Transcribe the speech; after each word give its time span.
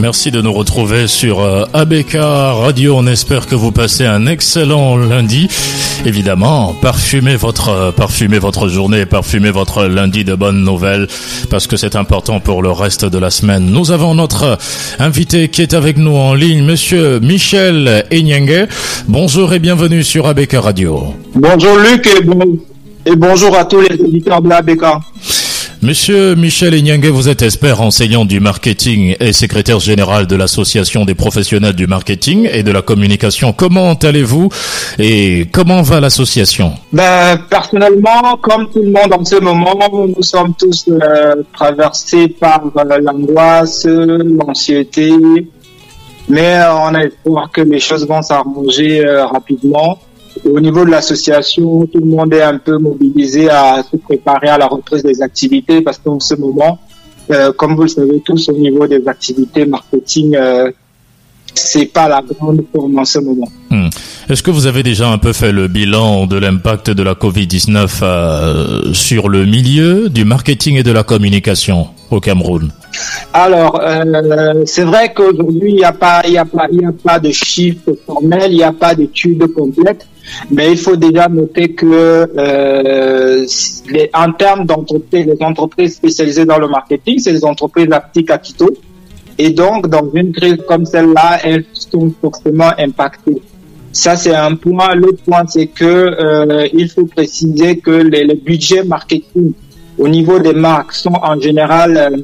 Merci 0.00 0.30
de 0.30 0.40
nous 0.40 0.52
retrouver 0.54 1.06
sur 1.06 1.40
euh, 1.40 1.66
ABK 1.74 2.14
Radio. 2.14 2.96
On 2.96 3.06
espère 3.06 3.46
que 3.46 3.54
vous 3.54 3.70
passez 3.70 4.06
un 4.06 4.26
excellent 4.26 4.96
lundi. 4.96 5.46
Évidemment, 6.06 6.74
parfumez 6.80 7.36
votre 7.36 7.68
euh, 7.68 7.92
parfumez 7.92 8.38
votre 8.38 8.68
journée, 8.68 9.04
parfumez 9.04 9.50
votre 9.50 9.84
lundi 9.84 10.24
de 10.24 10.34
bonnes 10.34 10.64
nouvelles 10.64 11.06
parce 11.50 11.66
que 11.66 11.76
c'est 11.76 11.96
important 11.96 12.40
pour 12.40 12.62
le 12.62 12.70
reste 12.70 13.04
de 13.04 13.18
la 13.18 13.28
semaine. 13.28 13.66
Nous 13.66 13.90
avons 13.90 14.14
notre 14.14 14.56
invité 14.98 15.48
qui 15.48 15.60
est 15.60 15.74
avec 15.74 15.98
nous 15.98 16.16
en 16.16 16.32
ligne, 16.32 16.64
monsieur 16.64 17.20
Michel 17.20 18.06
Enyenge. 18.10 18.68
Bonjour 19.06 19.52
et 19.52 19.58
bienvenue 19.58 20.02
sur 20.02 20.26
ABK 20.26 20.52
Radio. 20.54 21.14
Bonjour 21.34 21.76
Luc 21.76 22.08
et, 23.04 23.16
bonjour 23.16 23.54
à 23.54 23.66
tous 23.66 23.80
les 23.80 24.00
auditeurs 24.00 24.40
de 24.40 24.48
l'ABK. 24.48 24.84
Monsieur 25.82 26.34
Michel 26.34 26.74
Enyangé, 26.74 27.08
vous 27.08 27.30
êtes 27.30 27.40
expert 27.40 27.80
enseignant 27.80 28.26
du 28.26 28.38
marketing 28.38 29.16
et 29.18 29.32
secrétaire 29.32 29.80
général 29.80 30.26
de 30.26 30.36
l'Association 30.36 31.06
des 31.06 31.14
professionnels 31.14 31.72
du 31.72 31.86
marketing 31.86 32.50
et 32.52 32.62
de 32.62 32.70
la 32.70 32.82
communication. 32.82 33.54
Comment 33.54 33.94
allez-vous 33.94 34.50
et 34.98 35.48
comment 35.50 35.80
va 35.80 36.00
l'association? 36.00 36.74
Ben, 36.92 37.38
Personnellement, 37.48 38.36
comme 38.42 38.68
tout 38.70 38.82
le 38.82 38.90
monde 38.90 39.14
en 39.18 39.24
ce 39.24 39.36
moment, 39.36 39.74
nous 39.90 40.22
sommes 40.22 40.52
tous 40.52 40.84
euh, 40.88 41.36
traversés 41.54 42.28
par 42.28 42.60
euh, 42.76 42.98
l'angoisse, 42.98 43.86
l'anxiété, 43.86 45.14
mais 46.28 46.56
euh, 46.56 46.74
on 46.74 46.94
a 46.94 47.04
espoir 47.04 47.50
que 47.50 47.62
les 47.62 47.80
choses 47.80 48.06
vont 48.06 48.20
s'arranger 48.20 49.02
rapidement. 49.32 49.98
Au 50.44 50.60
niveau 50.60 50.84
de 50.84 50.90
l'association, 50.90 51.86
tout 51.86 51.98
le 51.98 52.06
monde 52.06 52.32
est 52.34 52.42
un 52.42 52.58
peu 52.58 52.78
mobilisé 52.78 53.50
à 53.50 53.82
se 53.82 53.96
préparer 53.96 54.48
à 54.48 54.58
la 54.58 54.66
reprise 54.66 55.02
des 55.02 55.20
activités 55.22 55.80
parce 55.82 55.98
qu'en 55.98 56.20
ce 56.20 56.34
moment, 56.34 56.78
euh, 57.30 57.52
comme 57.52 57.76
vous 57.76 57.82
le 57.82 57.88
savez 57.88 58.20
tous, 58.24 58.48
au 58.48 58.56
niveau 58.56 58.86
des 58.86 59.06
activités 59.06 59.66
marketing, 59.66 60.34
euh, 60.36 60.70
c'est 61.54 61.86
pas 61.86 62.08
la 62.08 62.22
grande 62.22 62.64
forme 62.72 62.98
en 62.98 63.04
ce 63.04 63.18
moment. 63.18 63.48
Hmm. 63.70 63.88
Est-ce 64.28 64.42
que 64.42 64.50
vous 64.50 64.66
avez 64.66 64.82
déjà 64.82 65.08
un 65.08 65.18
peu 65.18 65.32
fait 65.32 65.52
le 65.52 65.68
bilan 65.68 66.26
de 66.26 66.36
l'impact 66.36 66.90
de 66.90 67.02
la 67.02 67.14
Covid-19 67.14 67.88
euh, 68.02 68.92
sur 68.92 69.28
le 69.28 69.44
milieu 69.44 70.08
du 70.08 70.24
marketing 70.24 70.76
et 70.76 70.82
de 70.82 70.92
la 70.92 71.02
communication 71.02 71.88
au 72.10 72.20
Cameroun? 72.20 72.70
Alors, 73.32 73.80
euh, 73.82 74.62
c'est 74.66 74.84
vrai 74.84 75.12
qu'aujourd'hui, 75.12 75.70
il 75.70 75.76
n'y 75.76 75.84
a 75.84 75.92
pas, 75.92 76.22
il 76.28 76.36
a 76.38 76.44
pas, 76.44 76.64
a 76.64 76.92
pas 77.04 77.18
de 77.18 77.30
chiffres 77.30 77.96
formels, 78.06 78.52
il 78.52 78.58
n'y 78.58 78.62
a 78.62 78.72
pas 78.72 78.94
d'études 78.94 79.46
complètes. 79.52 80.06
Mais 80.50 80.72
il 80.72 80.78
faut 80.78 80.96
déjà 80.96 81.28
noter 81.28 81.72
que 81.72 81.86
euh, 81.86 83.46
les, 83.88 84.10
en 84.14 84.32
termes 84.32 84.66
d'entreprises, 84.66 85.26
les 85.26 85.42
entreprises 85.44 85.96
spécialisées 85.96 86.44
dans 86.44 86.58
le 86.58 86.68
marketing, 86.68 87.18
c'est 87.18 87.32
les 87.32 87.44
entreprises 87.44 87.88
à 87.92 88.00
petit 88.00 88.24
capitaux. 88.24 88.70
Et 89.38 89.50
donc, 89.50 89.88
dans 89.88 90.10
une 90.12 90.32
crise 90.32 90.58
comme 90.68 90.84
celle-là, 90.84 91.40
elles 91.44 91.64
sont 91.72 92.12
forcément 92.20 92.72
impactées. 92.78 93.40
Ça, 93.92 94.14
c'est 94.16 94.34
un 94.34 94.54
point. 94.54 94.94
L'autre 94.94 95.22
point, 95.24 95.44
c'est 95.48 95.66
que 95.66 95.84
euh, 95.84 96.68
il 96.72 96.88
faut 96.88 97.06
préciser 97.06 97.78
que 97.78 97.90
les, 97.90 98.24
les, 98.24 98.34
budgets 98.34 98.84
marketing 98.84 99.52
au 99.98 100.08
niveau 100.08 100.38
des 100.38 100.52
marques 100.52 100.92
sont 100.92 101.18
en 101.22 101.40
général 101.40 101.96
euh, 101.96 102.16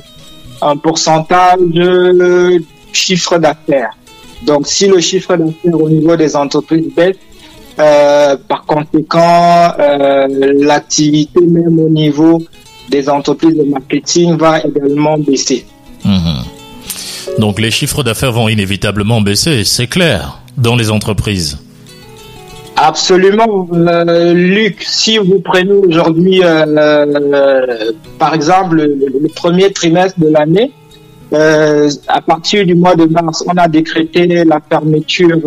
un 0.63 0.77
pourcentage 0.77 1.59
de 1.61 2.63
chiffre 2.93 3.39
d'affaires. 3.39 3.97
Donc, 4.45 4.67
si 4.67 4.87
le 4.87 5.01
chiffre 5.01 5.37
d'affaires 5.37 5.81
au 5.81 5.89
niveau 5.89 6.17
des 6.17 6.37
entreprises 6.37 6.89
baisse, 6.95 7.17
euh, 7.79 8.37
par 8.49 8.65
conséquent, 8.65 9.73
euh, 9.79 10.27
l'activité 10.61 11.41
même 11.43 11.79
au 11.79 11.91
niveau 11.91 12.43
des 12.89 13.09
entreprises 13.11 13.55
de 13.55 13.65
marketing 13.65 14.39
va 14.39 14.61
également 14.61 15.19
baisser. 15.19 15.67
Mhm. 16.05 16.45
Donc 17.39 17.61
les 17.61 17.71
chiffres 17.71 18.03
d'affaires 18.03 18.33
vont 18.33 18.49
inévitablement 18.49 19.21
baisser, 19.21 19.65
c'est 19.65 19.89
clair, 19.89 20.41
dans 20.57 20.75
les 20.75 20.91
entreprises. 20.91 21.59
Absolument, 22.77 23.69
euh, 23.73 24.33
Luc. 24.33 24.83
Si 24.83 25.19
vous 25.19 25.41
prenez 25.41 25.73
aujourd'hui, 25.73 26.41
par 28.19 28.35
exemple, 28.35 28.77
le, 28.77 29.29
premier 29.35 29.71
trimestre 29.73 30.19
de 30.19 30.29
l'année, 30.29 30.73
à 31.33 32.21
partir 32.23 32.65
du 32.65 32.75
mois 32.75 32.95
de 32.95 33.05
mars, 33.05 33.45
on 33.47 33.57
a 33.59 33.69
décrété 33.69 34.45
la 34.45 34.61
fermeture 34.67 35.41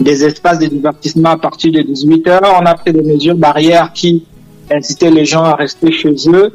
des 0.00 0.24
espaces 0.24 0.58
de 0.58 0.66
divertissement 0.66 1.30
à 1.30 1.36
partir 1.36 1.72
de 1.72 1.82
18 1.82 2.28
heures. 2.28 2.60
On 2.60 2.66
a 2.66 2.74
pris 2.74 2.92
des 2.92 3.02
mesures 3.02 3.36
barrières 3.36 3.92
qui 3.92 4.24
incitaient 4.70 5.10
les 5.10 5.24
gens 5.24 5.44
à 5.44 5.54
rester 5.54 5.92
chez 5.92 6.14
eux. 6.28 6.54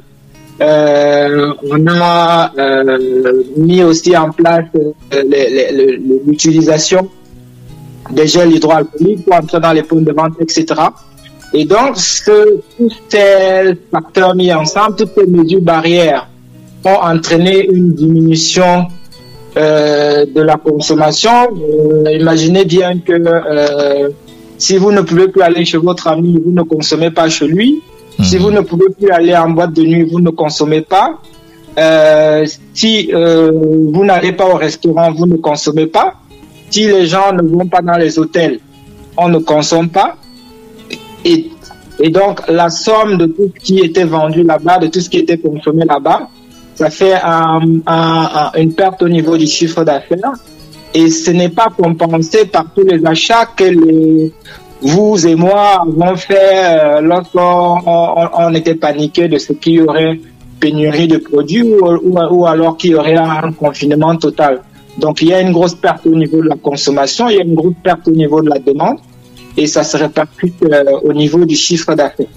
Euh, 0.61 1.53
on 1.69 1.87
a 1.87 2.51
euh, 2.57 3.43
mis 3.55 3.81
aussi 3.81 4.15
en 4.17 4.31
place 4.31 4.65
euh, 4.75 5.23
l'utilisation 6.27 7.09
des 8.11 8.27
gels 8.27 8.51
hydroalcooliques 8.53 9.23
pour 9.23 9.35
entrer 9.35 9.59
dans 9.59 9.71
les 9.71 9.83
points 9.83 10.01
de 10.01 10.11
vente, 10.11 10.33
etc. 10.41 10.65
Et 11.53 11.65
donc, 11.65 11.95
ce, 11.95 12.59
tous 12.77 12.91
ces 13.07 13.77
facteurs 13.91 14.35
mis 14.35 14.53
ensemble, 14.53 14.97
toutes 14.97 15.11
ces 15.17 15.27
mesures 15.27 15.61
barrières 15.61 16.27
ont 16.83 16.99
entraîné 17.01 17.65
une 17.65 17.93
diminution 17.93 18.87
euh, 19.57 20.25
de 20.27 20.41
la 20.41 20.57
consommation. 20.57 21.31
Euh, 21.31 22.11
imaginez 22.11 22.65
bien 22.65 22.99
que 22.99 23.13
euh, 23.13 24.09
si 24.59 24.77
vous 24.77 24.91
ne 24.91 25.01
pouvez 25.01 25.27
plus 25.27 25.41
aller 25.41 25.65
chez 25.65 25.77
votre 25.77 26.07
ami, 26.07 26.39
vous 26.43 26.51
ne 26.51 26.61
consommez 26.61 27.09
pas 27.09 27.29
chez 27.29 27.47
lui. 27.47 27.81
Si 28.21 28.35
mhm. 28.35 28.41
vous 28.43 28.51
ne 28.51 28.61
pouvez 28.61 28.89
plus 28.89 29.09
aller 29.09 29.35
en 29.35 29.49
boîte 29.49 29.73
de 29.73 29.81
nuit, 29.81 30.03
vous 30.03 30.19
ne 30.19 30.29
consommez 30.29 30.81
pas. 30.81 31.17
si 32.73 33.11
vous 33.11 34.05
n'allez 34.05 34.33
pas 34.33 34.45
au 34.45 34.55
restaurant, 34.55 35.11
vous 35.11 35.25
ne 35.25 35.37
consommez 35.37 35.87
pas. 35.87 36.13
Si 36.69 36.85
les 36.85 37.07
gens 37.07 37.33
ne 37.33 37.41
vont 37.41 37.65
pas 37.65 37.81
dans 37.81 37.97
les 37.97 38.19
hôtels, 38.19 38.59
on 39.17 39.29
ne 39.29 39.39
consomme 39.39 39.89
pas. 39.89 40.15
Et, 41.25 41.49
et 41.99 42.09
donc, 42.09 42.47
la 42.47 42.69
somme 42.69 43.17
de 43.17 43.25
tout 43.25 43.51
ce 43.55 43.63
qui 43.65 43.79
était 43.79 44.03
vendu 44.03 44.43
là-bas, 44.43 44.77
de 44.77 44.87
tout 44.87 44.99
ce 44.99 45.09
qui 45.09 45.17
était 45.17 45.39
consommé 45.39 45.85
là-bas, 45.85 46.29
ça 46.79 46.89
fait 46.89 47.15
une 48.57 48.73
perte 48.73 49.01
au 49.01 49.09
niveau 49.09 49.35
du 49.35 49.47
chiffre 49.47 49.83
d'affaires 49.83 50.33
et 50.93 51.09
ce 51.09 51.31
n'est 51.31 51.49
pas 51.49 51.67
compensé 51.77 52.45
par 52.45 52.67
tous 52.73 52.85
les 52.85 53.05
achats 53.05 53.47
que 53.57 53.67
vous 54.81 55.27
et 55.27 55.35
moi 55.35 55.81
avons 55.81 56.15
fait 56.15 56.51
euh, 56.53 57.01
lorsqu'on 57.01 57.79
on, 57.85 58.53
était 58.53 58.75
paniqué 58.75 59.27
de 59.27 59.37
ce 59.37 59.51
qu'il 59.51 59.73
y 59.73 59.81
aurait 59.81 60.21
pénurie 60.61 61.09
de 61.09 61.17
produits 61.17 61.63
ou, 61.63 62.47
alors 62.47 62.77
qu'il 62.77 62.91
y 62.91 62.95
aurait 62.95 63.17
un 63.17 63.51
confinement 63.51 64.15
total. 64.15 64.61
Donc 64.97 65.21
il 65.21 65.27
y 65.27 65.33
a 65.33 65.41
une 65.41 65.51
grosse 65.51 65.75
perte 65.75 66.07
au 66.07 66.15
niveau 66.15 66.41
de 66.41 66.47
la 66.47 66.55
consommation, 66.55 67.27
il 67.27 67.35
y 67.35 67.39
a 67.39 67.43
une 67.43 67.55
grosse 67.55 67.79
perte 67.83 68.07
au 68.07 68.11
niveau 68.11 68.41
de 68.41 68.49
la 68.49 68.59
demande 68.59 68.99
et 69.57 69.67
ça 69.67 69.83
se 69.83 69.97
répercute 69.97 70.63
euh, 70.63 70.83
au 71.03 71.11
niveau 71.11 71.43
du 71.43 71.55
chiffre 71.55 71.93
d'affaires. 71.93 72.27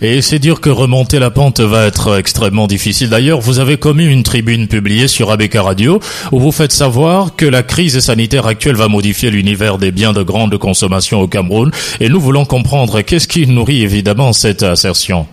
Et 0.00 0.22
c'est 0.22 0.38
dire 0.38 0.60
que 0.60 0.70
remonter 0.70 1.18
la 1.18 1.30
pente 1.30 1.60
va 1.60 1.86
être 1.86 2.18
extrêmement 2.18 2.66
difficile. 2.66 3.10
D'ailleurs, 3.10 3.40
vous 3.40 3.58
avez 3.58 3.76
commis 3.76 4.06
une 4.06 4.22
tribune 4.22 4.68
publiée 4.68 5.08
sur 5.08 5.30
ABK 5.30 5.54
Radio 5.54 6.00
où 6.32 6.40
vous 6.40 6.52
faites 6.52 6.72
savoir 6.72 7.36
que 7.36 7.46
la 7.46 7.62
crise 7.62 7.98
sanitaire 8.00 8.46
actuelle 8.46 8.76
va 8.76 8.88
modifier 8.88 9.30
l'univers 9.30 9.78
des 9.78 9.92
biens 9.92 10.12
de 10.12 10.22
grande 10.22 10.56
consommation 10.58 11.20
au 11.20 11.28
Cameroun. 11.28 11.70
Et 12.00 12.08
nous 12.08 12.20
voulons 12.20 12.44
comprendre 12.44 13.00
qu'est-ce 13.02 13.28
qui 13.28 13.46
nourrit 13.46 13.82
évidemment 13.82 14.32
cette 14.32 14.62
assertion. 14.62 15.26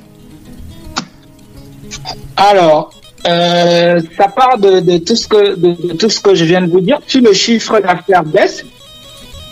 Alors, 2.38 2.92
euh, 3.28 4.02
ça 4.18 4.28
part 4.28 4.58
de, 4.58 4.98
tout 4.98 5.16
ce 5.16 5.28
que, 5.28 5.56
de, 5.56 5.94
tout 5.94 6.10
ce 6.10 6.20
que 6.20 6.34
je 6.34 6.46
viens 6.46 6.62
de 6.62 6.72
vous 6.72 6.82
dire. 6.82 7.00
Si 7.08 7.20
le 7.20 7.34
chiffre 7.34 7.80
d'affaires 7.80 8.24
baisse, 8.24 8.64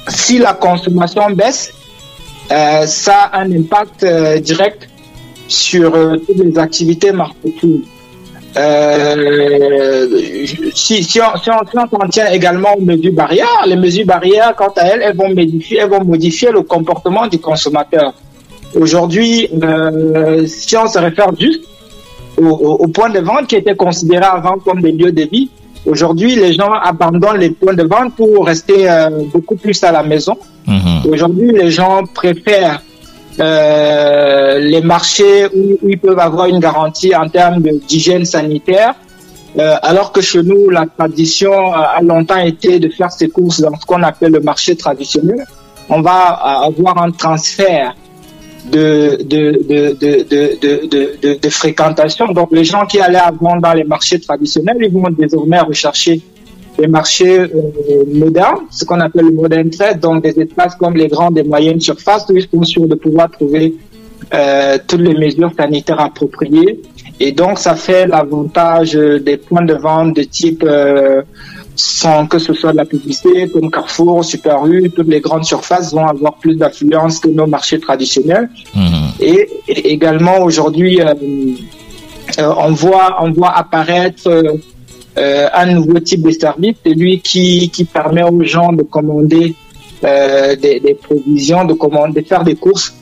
si 0.08 0.40
la 0.40 0.54
consommation 0.54 1.30
baisse, 1.32 1.72
euh, 2.52 2.88
ça 2.88 3.30
a 3.32 3.42
un 3.42 3.52
impact 3.52 4.04
euh, 4.04 4.40
direct 4.40 4.90
sur 5.50 5.94
euh, 5.94 6.16
toutes 6.18 6.38
les 6.38 6.58
activités 6.58 7.12
marketing. 7.12 7.82
Euh, 8.58 10.08
si, 10.74 11.04
si, 11.04 11.20
on, 11.22 11.38
si, 11.38 11.50
on, 11.50 12.08
tient 12.08 12.28
également 12.32 12.74
aux 12.76 12.82
mesures 12.82 13.14
barrières, 13.14 13.66
les 13.68 13.76
mesures 13.76 14.06
barrières, 14.06 14.56
quant 14.56 14.74
à 14.76 14.86
elles, 14.86 15.02
elles 15.04 15.16
vont 15.16 15.30
modifier, 15.30 15.80
elles 15.80 15.90
vont 15.90 16.04
modifier 16.04 16.52
le 16.52 16.62
comportement 16.64 17.28
du 17.28 17.40
consommateur. 17.40 18.14
Aujourd'hui, 18.76 19.50
euh, 19.62 20.46
si 20.48 20.76
on 20.78 20.88
se 20.88 20.98
réfère 20.98 21.30
juste 21.40 21.64
au, 22.38 22.48
au, 22.48 22.88
point 22.88 23.10
de 23.10 23.20
vente 23.20 23.48
qui 23.48 23.56
était 23.56 23.76
considéré 23.76 24.26
avant 24.26 24.58
comme 24.58 24.82
des 24.82 24.92
lieux 24.92 25.12
de 25.12 25.24
vie, 25.24 25.50
aujourd'hui, 25.86 26.36
les 26.36 26.54
gens 26.54 26.72
abandonnent 26.72 27.40
les 27.40 27.52
points 27.52 27.74
de 27.74 27.84
vente 27.84 28.16
pour 28.16 28.46
rester 28.46 28.90
euh, 28.90 29.10
beaucoup 29.32 29.56
plus 29.56 29.84
à 29.84 29.92
la 29.92 30.04
maison. 30.04 30.38
Mm-hmm. 30.68 31.08
Aujourd'hui, 31.08 31.52
les 31.52 31.72
gens 31.72 32.04
préfèrent 32.14 32.82
euh, 33.40 34.60
les 34.60 34.82
marchés 34.82 35.46
où, 35.56 35.78
ils 35.88 35.98
peuvent 35.98 36.20
avoir 36.20 36.48
une 36.48 36.60
garantie 36.60 37.16
en 37.16 37.30
termes 37.30 37.62
d'hygiène 37.88 38.26
sanitaire, 38.26 38.96
euh, 39.58 39.76
alors 39.82 40.12
que 40.12 40.22
chez 40.22 40.44
nous, 40.44 40.70
la 40.70 40.86
tradition 40.86 41.74
a 41.74 42.02
longtemps 42.02 42.38
été 42.38 42.80
de 42.80 42.90
faire 42.90 43.12
ses 43.12 43.30
courses 43.30 43.62
dans 43.62 43.76
ce 43.80 43.86
qu'on 43.86 44.04
appelle 44.04 44.32
le 44.34 44.42
marché 44.42 44.76
traditionnel. 44.76 45.46
On 45.90 46.02
va 46.02 46.18
avoir 46.70 47.02
un 47.02 47.12
transfert 47.12 47.96
de, 48.66 49.18
de, 49.24 49.64
de, 49.68 49.98
de, 50.00 51.40
de, 51.40 51.50
fréquentation. 51.50 52.28
Donc 52.28 52.50
les 52.52 52.64
gens 52.64 52.86
qui 52.86 53.00
allaient 53.00 53.18
avant 53.18 53.58
dans 53.58 53.74
les 53.74 53.84
marchés 53.84 54.20
traditionnels, 54.20 54.78
ils 54.82 54.92
vont 54.92 55.10
désormais 55.10 55.60
rechercher 55.60 56.22
les 56.80 56.88
marchés 56.88 57.40
euh, 57.40 57.48
modernes, 58.14 58.66
ce 58.72 58.86
qu'on 58.86 59.00
appelle 59.00 59.26
le 59.26 59.32
modern 59.32 59.70
trade, 59.70 60.00
donc 60.00 60.24
des 60.24 60.40
espaces 60.40 60.76
comme 60.76 60.96
les 60.96 61.08
grandes 61.08 61.38
et 61.38 61.44
moyennes 61.44 61.80
surfaces 61.82 62.26
où 62.30 62.38
ils 62.38 62.48
sont 62.52 62.64
sûrs 62.64 62.88
de 62.88 62.96
pouvoir 62.96 63.30
trouver 63.30 63.76
euh, 64.34 64.78
toutes 64.88 65.02
les 65.02 65.14
mesures 65.14 65.52
sanitaires 65.58 66.00
appropriées. 66.00 66.82
Et 67.20 67.32
donc 67.32 67.60
ça 67.60 67.76
fait 67.76 68.08
l'avantage 68.08 68.94
des 68.94 69.38
points 69.38 69.66
de 69.66 69.74
vente 69.74 70.16
de 70.16 70.24
type 70.24 70.64
euh, 70.66 71.22
sans 71.76 72.28
que 72.28 72.40
ce 72.40 72.54
soit 72.54 72.74
de 72.74 72.78
la 72.78 72.86
publicité, 72.86 73.48
comme 73.50 73.72
Carrefour, 73.72 74.24
Super 74.24 74.66
U, 74.66 74.90
toutes 74.90 75.08
les 75.08 75.22
grandes 75.22 75.46
surfaces 75.46 75.94
vont 75.94 76.06
avoir 76.06 76.36
plus 76.36 76.56
d'affluence 76.56 77.20
que 77.20 77.30
nos 77.30 77.48
marchés 77.48 77.80
traditionnels. 77.80 78.50
Mhm. 78.76 79.12
Et, 79.22 79.48
également 79.68 80.40
aujourd'hui, 80.42 81.00
on 82.38 82.72
voit 82.74 83.18
on 83.22 83.32
voit 83.32 83.58
apparaître 83.58 84.30
un 85.20 85.66
nouveau 85.74 86.00
type 86.00 86.22
de 86.22 86.32
service, 86.32 86.76
celui 86.86 87.20
qui 87.20 87.70
qui 87.70 87.84
permet 87.84 88.24
aux 88.24 88.44
gens 88.44 88.72
de 88.72 88.84
commander 88.84 89.56
des, 90.02 90.80
des, 90.80 90.94
provisions, 90.94 91.66
de 91.66 91.74
commander, 91.74 92.22
de 92.22 92.28
faire 92.28 92.44
des 92.44 92.56
courses 92.56 92.96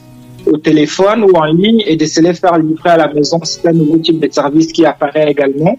au 0.51 0.57
téléphone 0.57 1.23
ou 1.23 1.31
en 1.37 1.45
ligne 1.45 1.83
et 1.85 1.95
de 1.95 2.05
se 2.05 2.21
les 2.21 2.33
faire 2.33 2.57
livrer 2.57 2.91
à 2.91 2.97
la 2.97 3.13
maison. 3.13 3.39
C'est 3.43 3.67
un 3.67 3.73
nouveau 3.73 3.97
type 3.97 4.19
de 4.19 4.31
service 4.31 4.71
qui 4.71 4.85
apparaît 4.85 5.29
également. 5.29 5.77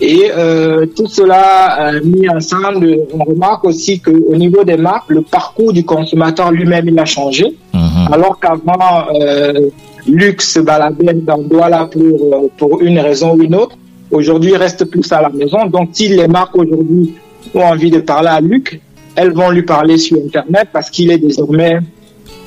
Et 0.00 0.30
euh, 0.36 0.84
tout 0.86 1.06
cela 1.06 1.94
euh, 1.94 2.00
mis 2.04 2.28
ensemble, 2.28 2.98
on 3.14 3.24
remarque 3.24 3.64
aussi 3.64 3.98
qu'au 3.98 4.36
niveau 4.36 4.62
des 4.62 4.76
marques, 4.76 5.08
le 5.08 5.22
parcours 5.22 5.72
du 5.72 5.84
consommateur 5.84 6.50
lui-même, 6.50 6.88
il 6.88 6.98
a 6.98 7.06
changé. 7.06 7.56
Mhm. 7.72 8.12
Alors 8.12 8.38
qu'avant, 8.38 9.06
euh, 9.14 9.70
Luc 10.06 10.42
se 10.42 10.60
baladait 10.60 11.14
dans 11.14 11.38
Douala 11.38 11.88
pour, 11.90 12.02
euh, 12.02 12.48
pour 12.58 12.82
une 12.82 12.98
raison 12.98 13.34
ou 13.34 13.42
une 13.42 13.54
autre. 13.54 13.76
Aujourd'hui, 14.10 14.52
il 14.52 14.56
reste 14.56 14.84
plus 14.84 15.10
à 15.12 15.20
la 15.20 15.28
maison. 15.28 15.66
Donc, 15.66 15.90
si 15.92 16.08
les 16.08 16.28
marques 16.28 16.56
aujourd'hui 16.56 17.14
ont 17.54 17.62
envie 17.62 17.90
de 17.90 18.00
parler 18.00 18.28
à 18.28 18.40
Luc, 18.40 18.80
elles 19.14 19.32
vont 19.32 19.50
lui 19.50 19.62
parler 19.62 19.98
sur 19.98 20.18
Internet 20.18 20.68
parce 20.72 20.90
qu'il 20.90 21.10
est 21.10 21.18
désormais 21.18 21.78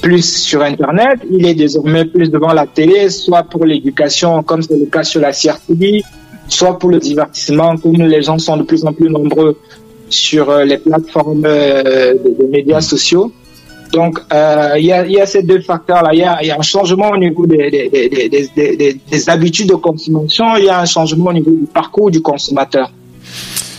plus 0.02 0.44
sur 0.44 0.62
Internet, 0.62 1.20
il 1.30 1.46
est 1.46 1.56
désormais 1.56 2.06
plus 2.06 2.30
devant 2.30 2.54
la 2.54 2.66
télé, 2.66 3.10
soit 3.10 3.44
pour 3.44 3.66
l'éducation, 3.66 4.44
comme 4.44 4.62
c'est 4.62 4.78
le 4.78 4.86
cas 4.86 5.04
sur 5.04 5.20
la 5.20 5.32
CRTV, 5.32 6.04
soit 6.48 6.80
pour 6.80 6.90
le 6.90 7.00
divertissement, 7.00 7.76
comme 7.78 7.96
les 7.96 8.22
gens 8.22 8.38
sont 8.38 8.58
de 8.58 8.64
plus 8.64 8.86
en 8.86 8.94
plus 8.94 9.10
nombreux 9.10 9.58
sur 10.10 10.50
euh, 10.50 10.64
les 10.64 10.78
plateformes 10.78 11.46
euh, 11.46 12.14
de, 12.14 12.46
médias 12.48 12.82
sociaux. 12.82 13.32
Donc, 13.92 14.20
euh, 14.34 14.74
il 14.78 14.86
y, 14.86 14.92
a, 14.92 15.06
y, 15.06 15.20
a, 15.20 15.26
ces 15.26 15.44
deux 15.44 15.62
facteurs-là. 15.62 16.10
Il 16.14 16.18
y, 16.18 16.48
y 16.48 16.52
a, 16.52 16.58
un 16.58 16.62
changement 16.62 17.10
au 17.10 17.18
niveau 17.18 17.46
des, 17.46 17.70
des, 17.70 17.90
des, 17.90 19.00
des, 19.12 19.30
habitudes 19.30 19.70
de 19.70 19.76
consommation, 19.76 20.56
il 20.58 20.66
y 20.66 20.70
a 20.70 20.80
un 20.80 20.86
changement 20.86 21.30
au 21.30 21.34
niveau 21.34 21.52
du 21.52 21.66
parcours 21.66 22.12
du 22.12 22.22
consommateur. 22.22 22.92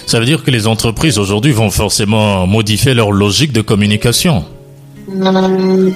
Ça 0.07 0.19
veut 0.19 0.27
dire 0.27 0.43
que 0.43 0.51
les 0.51 0.67
entreprises 0.67 1.19
aujourd'hui 1.19 1.53
vont 1.53 1.71
forcément 1.71 2.47
modifier 2.47 2.95
leur 2.95 3.13
logique 3.13 3.53
de 3.53 3.61
communication. 3.61 4.45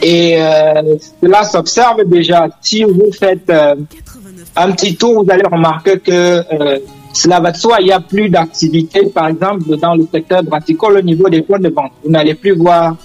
Et 0.02 0.36
euh, 0.38 0.96
cela 1.20 1.44
s'observe 1.44 2.04
déjà. 2.06 2.48
Si 2.60 2.84
vous 2.84 3.10
faites 3.12 3.50
un 4.56 4.70
petit 4.72 4.96
tour, 4.96 5.24
vous 5.24 5.30
allez 5.30 5.46
remarquer 5.50 5.98
que 5.98 6.12
euh, 6.12 6.78
cela 7.12 7.40
va 7.40 7.52
de 7.52 7.56
soi. 7.56 7.78
Il 7.80 7.86
n'y 7.86 7.92
a 7.92 8.00
plus 8.00 8.28
d'activité, 8.28 9.06
par 9.06 9.28
exemple, 9.28 9.76
dans 9.76 9.94
le 9.94 10.06
secteur 10.12 10.42
brassicole 10.42 10.98
au 10.98 11.02
niveau 11.02 11.28
des 11.28 11.42
points 11.42 11.58
de 11.58 11.68
vente. 11.68 11.92
Vous 12.04 12.10
n'allez 12.10 12.34
plus 12.34 12.52
voir 12.52 12.96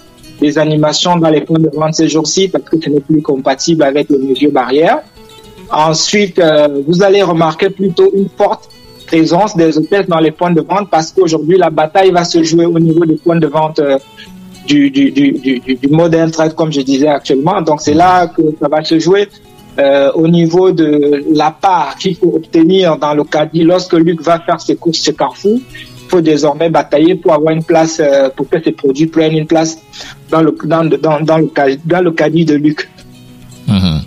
des 0.42 0.58
animations 0.58 1.18
dans 1.18 1.30
les 1.30 1.42
points 1.42 1.60
de 1.60 1.70
vente 1.74 1.96
ces 1.96 2.08
jours-ci 2.08 2.48
parce 2.48 2.64
que 2.64 2.78
ce 2.82 2.90
n'est 2.90 3.00
plus 3.00 3.22
compatible 3.22 3.84
avec 3.84 4.10
les 4.10 4.18
mesures 4.18 4.52
barrières. 4.52 5.02
Ensuite, 5.72 6.40
euh, 6.40 6.82
vous 6.88 7.04
allez 7.04 7.22
remarquer 7.22 7.70
plutôt 7.70 8.12
une 8.14 8.30
forte 8.36 8.70
présence 9.06 9.56
des 9.56 9.78
hôtels 9.78 10.06
dans 10.08 10.20
les 10.20 10.32
points 10.32 10.52
de 10.52 10.62
vente 10.62 10.90
parce 10.90 11.12
qu'aujourd'hui, 11.12 11.58
la 11.58 11.70
bataille 11.70 12.12
va 12.12 12.24
se 12.24 12.42
jouer 12.44 12.66
au 12.66 12.80
niveau 12.80 13.06
des 13.06 13.16
points 13.16 13.40
de 13.40 13.48
vente 13.48 13.80
euh, 13.80 13.98
du, 14.68 14.90
du, 14.92 15.12
du, 15.12 15.32
du, 15.32 15.88
modern 15.90 16.30
trade, 16.30 16.54
comme 16.54 16.72
je 16.72 16.82
disais 16.82 17.08
actuellement. 17.08 17.62
Donc, 17.62 17.82
c'est 17.82 17.96
là 17.96 18.28
que 18.28 18.42
ça 18.60 18.68
va 18.68 18.84
se 18.84 19.00
jouer. 19.00 19.28
Euh, 19.80 20.12
au 20.14 20.28
niveau 20.28 20.72
de 20.72 21.24
la 21.34 21.52
part 21.52 21.96
qu'il 21.96 22.16
faut 22.16 22.34
obtenir 22.36 22.98
dans 22.98 23.14
le 23.14 23.24
caddie 23.24 23.64
lorsque 23.64 23.94
Luc 23.94 24.22
va 24.22 24.40
faire 24.40 24.60
ses 24.60 24.76
courses 24.76 25.02
chez 25.02 25.14
Carrefour. 25.14 25.60
Il 26.10 26.14
faut 26.14 26.22
désormais 26.22 26.72
batailler 26.72 27.14
pour 27.14 27.34
avoir 27.34 27.54
une 27.54 27.64
place, 27.64 28.00
euh, 28.00 28.30
pour 28.36 28.50
que 28.50 28.60
ses 28.64 28.72
produits 28.72 29.06
prennent 29.06 29.38
une 29.38 29.46
place 29.46 29.78
dans 30.32 30.42
le, 30.42 30.58
dans, 30.66 30.84
dans, 30.84 31.22
dans 31.22 31.38
le, 31.38 31.52
dans 31.86 32.02
le 32.02 32.12
caddie 32.12 32.46
de 32.46 32.56
Luc. 32.56 32.90
Mhm. 33.68 34.02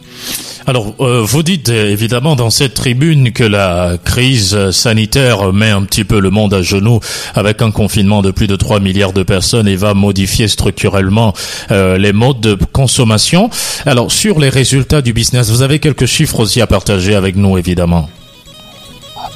Alors, 0.67 0.97
euh, 0.99 1.23
vous 1.23 1.45
dites 1.45 1.69
euh, 1.69 1.91
évidemment 1.91 2.35
dans 2.35 2.51
cette 2.51 2.75
tribune 2.75 3.31
que 3.31 3.45
la 3.45 3.99
crise 4.05 4.73
sanitaire 4.73 5.53
met 5.53 5.71
un 5.71 5.85
petit 5.85 6.03
peu 6.03 6.19
le 6.19 6.31
monde 6.31 6.53
à 6.55 6.63
genoux 6.63 6.99
avec 7.37 7.63
un 7.63 7.71
confinement 7.71 8.21
de 8.21 8.33
plus 8.33 8.49
de 8.49 8.57
3 8.57 8.81
milliards 8.81 9.13
de 9.13 9.23
personnes 9.23 9.69
et 9.69 9.77
va 9.77 9.95
modifier 9.95 10.49
structurellement 10.49 11.35
les 11.71 12.13
modes 12.13 12.41
de 12.41 12.59
consommation. 12.73 13.49
Alors, 13.87 14.11
sur 14.11 14.41
les 14.41 14.49
résultats 14.49 15.03
du 15.03 15.13
business, 15.13 15.51
vous 15.51 15.63
avez 15.63 15.79
quelques 15.79 16.07
chiffres 16.07 16.41
aussi 16.41 16.61
à 16.61 16.67
partager 16.67 17.15
avec 17.15 17.37
nous, 17.37 17.57
évidemment. 17.59 18.09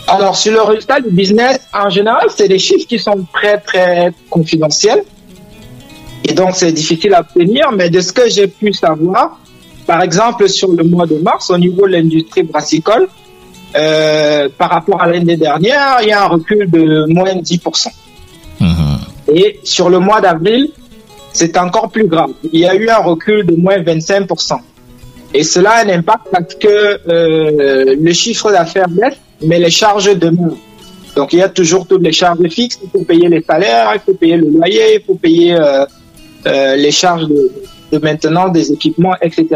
Alors, 0.06 0.36
sur 0.36 0.52
le 0.52 0.62
résultat 0.62 1.00
du 1.00 1.10
business, 1.10 1.60
en 1.72 1.88
général, 1.88 2.28
c'est 2.34 2.48
des 2.48 2.58
chiffres 2.58 2.86
qui 2.88 2.98
sont 2.98 3.26
très, 3.32 3.58
très 3.58 4.12
confidentiels. 4.30 5.04
Et 6.24 6.32
donc, 6.32 6.50
c'est 6.54 6.72
difficile 6.72 7.14
à 7.14 7.20
obtenir, 7.20 7.70
mais 7.72 7.90
de 7.90 8.00
ce 8.00 8.12
que 8.12 8.28
j'ai 8.28 8.48
pu 8.48 8.72
savoir, 8.72 9.38
par 9.86 10.02
exemple, 10.02 10.48
sur 10.48 10.72
le 10.72 10.82
mois 10.82 11.06
de 11.06 11.16
mars, 11.16 11.50
au 11.50 11.58
niveau 11.58 11.86
de 11.86 11.92
l'industrie 11.92 12.42
brassicole, 12.42 13.08
euh, 13.76 14.48
par 14.56 14.70
rapport 14.70 15.02
à 15.02 15.06
l'année 15.06 15.36
dernière, 15.36 15.98
il 16.02 16.08
y 16.08 16.12
a 16.12 16.24
un 16.24 16.28
recul 16.28 16.70
de 16.70 17.04
moins 17.12 17.34
10%. 17.34 17.88
Mhm. 18.60 18.98
Et 19.34 19.60
sur 19.62 19.90
le 19.90 19.98
mois 19.98 20.20
d'avril, 20.20 20.70
c'est 21.32 21.56
encore 21.58 21.90
plus 21.90 22.06
grave. 22.06 22.30
Il 22.52 22.60
y 22.60 22.66
a 22.66 22.74
eu 22.74 22.88
un 22.88 22.98
recul 22.98 23.44
de 23.44 23.54
moins 23.54 23.78
25%. 23.78 24.60
Et 25.34 25.42
cela 25.42 25.72
a 25.72 25.84
un 25.84 25.88
impact 25.90 26.26
parce 26.32 26.54
que 26.54 27.00
euh, 27.08 27.96
le 28.00 28.12
chiffre 28.12 28.50
d'affaires 28.50 28.88
baisse, 28.88 29.18
mais 29.42 29.58
les 29.58 29.70
charges 29.70 30.16
demeurent. 30.16 30.56
Donc 31.14 31.32
il 31.32 31.38
y 31.38 31.42
a 31.42 31.48
toujours 31.48 31.86
toutes 31.86 32.02
les 32.02 32.12
charges 32.12 32.46
fixes, 32.48 32.78
il 32.82 32.90
faut 32.90 33.04
payer 33.04 33.28
les 33.28 33.42
salaires, 33.42 33.90
il 33.94 34.00
faut 34.00 34.14
payer 34.14 34.36
le 34.36 34.48
loyer, 34.48 34.96
il 34.96 35.02
faut 35.02 35.14
payer 35.14 35.54
euh, 35.54 35.84
euh 36.46 36.76
les 36.76 36.90
charges 36.90 37.26
de, 37.26 37.98
maintenance 37.98 38.52
des 38.52 38.72
équipements, 38.72 39.14
etc. 39.22 39.46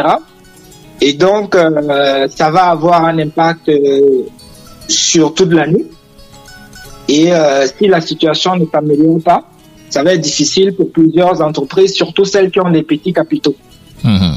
Et 1.02 1.12
donc, 1.12 1.54
euh, 1.54 2.26
ça 2.28 2.50
va 2.50 2.70
avoir 2.70 3.04
un 3.04 3.18
impact 3.18 3.70
sur 4.88 5.34
toute 5.34 5.52
l'année. 5.52 5.84
Et 7.08 7.30
si 7.76 7.86
la 7.88 8.00
situation 8.00 8.56
ne 8.56 8.64
s'améliore 8.66 9.20
pas, 9.22 9.44
ça 9.90 10.02
va 10.04 10.14
être 10.14 10.20
difficile 10.20 10.72
pour 10.74 10.90
plusieurs 10.90 11.42
entreprises, 11.42 11.92
surtout 11.92 12.24
celles 12.24 12.50
qui 12.50 12.60
ont 12.60 12.70
des 12.70 12.84
petits 12.84 13.12
capitaux. 13.12 13.56
Mmh. 14.04 14.36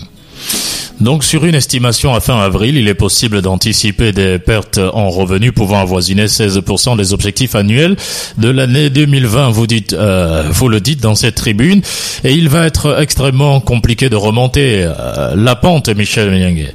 Donc 1.02 1.24
sur 1.24 1.44
une 1.46 1.56
estimation 1.56 2.14
à 2.14 2.20
fin 2.20 2.40
avril, 2.40 2.78
il 2.78 2.88
est 2.88 2.94
possible 2.94 3.42
d'anticiper 3.42 4.12
des 4.12 4.40
pertes 4.40 4.78
en 4.78 5.10
revenus 5.10 5.52
pouvant 5.54 5.80
avoisiner 5.80 6.26
16% 6.26 6.98
des 6.98 7.14
objectifs 7.14 7.56
annuels 7.56 7.96
de 8.38 8.50
l'année 8.50 8.90
2020. 8.90 9.50
Vous 9.50 9.68
dites, 9.68 9.94
euh, 9.94 10.44
vous 10.50 10.70
le 10.70 10.80
dites 10.80 11.02
dans 11.02 11.16
cette 11.16 11.36
tribune, 11.36 11.82
et 12.24 12.34
il 12.34 12.48
va 12.48 12.66
être 12.66 13.02
extrêmement 13.02 13.60
compliqué 13.60 14.10
de 14.10 14.16
remonter 14.16 14.84
euh, 14.84 15.36
la 15.36 15.56
pente, 15.56 15.90
Michel 15.90 16.30
Menyengue. 16.30 16.74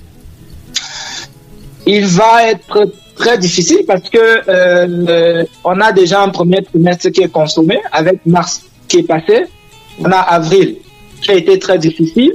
Il 1.86 2.06
va 2.06 2.50
être 2.50 2.92
très 3.16 3.38
difficile 3.38 3.84
parce 3.86 4.08
que 4.10 4.18
euh, 4.48 5.44
on 5.64 5.80
a 5.80 5.92
déjà 5.92 6.22
un 6.22 6.28
premier 6.28 6.62
trimestre 6.62 7.10
qui 7.10 7.22
est 7.22 7.32
consommé 7.32 7.78
avec 7.92 8.20
mars 8.26 8.62
qui 8.88 8.98
est 8.98 9.02
passé. 9.04 9.44
On 10.00 10.10
a 10.10 10.18
avril 10.18 10.76
qui 11.22 11.30
a 11.30 11.34
été 11.34 11.58
très 11.58 11.78
difficile. 11.78 12.32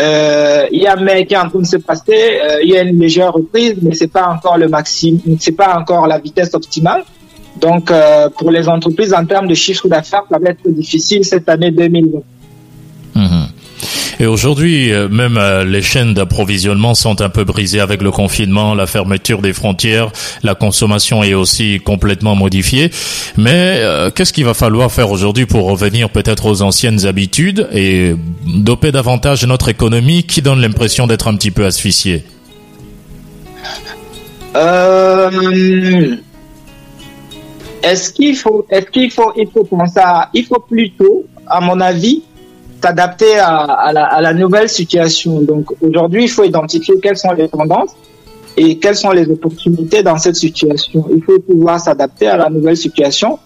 Euh, 0.00 0.66
il 0.72 0.82
y 0.82 0.86
a 0.86 0.96
mai 0.96 1.26
qui 1.26 1.34
est 1.34 1.38
en 1.38 1.48
train 1.48 1.60
de 1.60 1.66
se 1.66 1.76
passer, 1.76 2.40
euh, 2.42 2.62
il 2.62 2.70
y 2.70 2.76
a 2.76 2.82
une 2.82 2.98
légère 2.98 3.32
reprise, 3.32 3.76
mais 3.82 3.94
c'est 3.94 4.08
pas 4.08 4.26
encore 4.28 4.56
le 4.56 4.68
maximum, 4.68 5.20
c'est 5.38 5.52
pas 5.52 5.78
encore 5.78 6.06
la 6.06 6.18
vitesse 6.18 6.54
optimale. 6.54 7.04
Donc, 7.60 7.90
euh, 7.90 8.30
pour 8.30 8.50
les 8.50 8.68
entreprises, 8.68 9.12
en 9.12 9.26
termes 9.26 9.46
de 9.46 9.54
chiffre 9.54 9.86
d'affaires, 9.88 10.22
ça 10.30 10.38
va 10.38 10.50
être 10.50 10.68
difficile 10.70 11.24
cette 11.24 11.48
année 11.48 11.70
2020. 11.70 12.20
Et 14.20 14.26
aujourd'hui, 14.26 14.92
euh, 14.92 15.08
même 15.08 15.36
euh, 15.38 15.64
les 15.64 15.82
chaînes 15.82 16.14
d'approvisionnement 16.14 16.94
sont 16.94 17.20
un 17.20 17.28
peu 17.28 17.44
brisées 17.44 17.80
avec 17.80 18.02
le 18.02 18.10
confinement, 18.10 18.74
la 18.74 18.86
fermeture 18.86 19.40
des 19.40 19.52
frontières, 19.52 20.10
la 20.42 20.54
consommation 20.54 21.22
est 21.22 21.34
aussi 21.34 21.80
complètement 21.80 22.34
modifiée. 22.34 22.90
Mais 23.36 23.76
euh, 23.78 24.10
qu'est-ce 24.10 24.32
qu'il 24.32 24.44
va 24.44 24.54
falloir 24.54 24.90
faire 24.92 25.10
aujourd'hui 25.10 25.46
pour 25.46 25.64
revenir 25.64 26.10
peut-être 26.10 26.46
aux 26.46 26.62
anciennes 26.62 27.06
habitudes 27.06 27.68
et 27.72 28.14
doper 28.46 28.92
davantage 28.92 29.44
notre 29.46 29.68
économie 29.68 30.24
qui 30.24 30.42
donne 30.42 30.60
l'impression 30.60 31.06
d'être 31.06 31.28
un 31.28 31.34
petit 31.34 31.50
peu 31.50 31.64
asphyxiée? 31.64 32.24
Est-ce 37.82 38.12
qu'il 38.12 38.36
faut, 38.36 38.64
est-ce 38.70 38.86
qu'il 38.86 39.10
faut, 39.10 39.32
il 39.36 39.48
faut 39.52 39.64
penser 39.64 39.98
à, 39.98 40.28
il 40.34 40.44
faut 40.44 40.60
plutôt, 40.60 41.24
à 41.48 41.60
mon 41.60 41.80
avis, 41.80 42.22
s'adapter 42.82 43.38
à, 43.38 43.92
la, 44.20 44.34
nouvelle 44.34 44.68
situation. 44.68 45.40
Donc 45.40 45.66
aujourd'hui, 45.80 46.24
il 46.24 46.28
faut 46.30 46.44
identifier 46.44 46.94
quelles 47.00 47.16
sont 47.16 47.32
les 47.32 47.48
tendances 47.48 47.94
et 48.56 48.78
quelles 48.78 48.96
sont 48.96 49.12
les 49.12 49.28
opportunités 49.30 50.02
dans 50.02 50.18
cette 50.18 50.36
situation. 50.36 51.06
Il 51.14 51.22
faut 51.22 51.38
pouvoir 51.38 51.80
s'adapter 51.80 52.26
à 52.26 52.36
la 52.36 52.50
nouvelle 52.50 52.76
situation. 52.76 53.38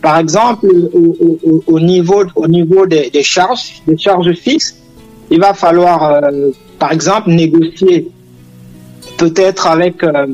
Par 0.00 0.18
exemple, 0.18 0.66
au, 0.94 1.16
au, 1.44 1.64
au 1.66 1.80
niveau, 1.80 2.22
au 2.34 2.48
niveau 2.48 2.86
des, 2.86 3.10
charges, 3.22 3.82
des 3.86 3.98
charges 3.98 4.32
fixes, 4.32 4.76
il 5.30 5.40
va 5.40 5.52
falloir, 5.54 6.02
euh, 6.04 6.50
par 6.78 6.92
exemple, 6.92 7.30
négocier 7.30 8.08
peut-être 9.18 9.66
avec 9.66 10.02
euh, 10.02 10.26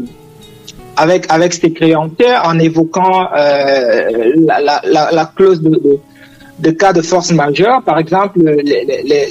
ses 1.51 1.73
clientèles 1.73 2.39
en 2.45 2.59
évoquant 2.59 3.27
euh, 3.37 4.33
la, 4.37 4.61
la, 4.61 5.11
la, 5.11 5.33
clause 5.35 5.61
de, 5.61 5.99
de, 6.59 6.71
cas 6.71 6.93
de 6.93 7.03
force 7.03 7.33
majeure. 7.33 7.83
Par 7.83 7.99
exemple, 7.99 8.41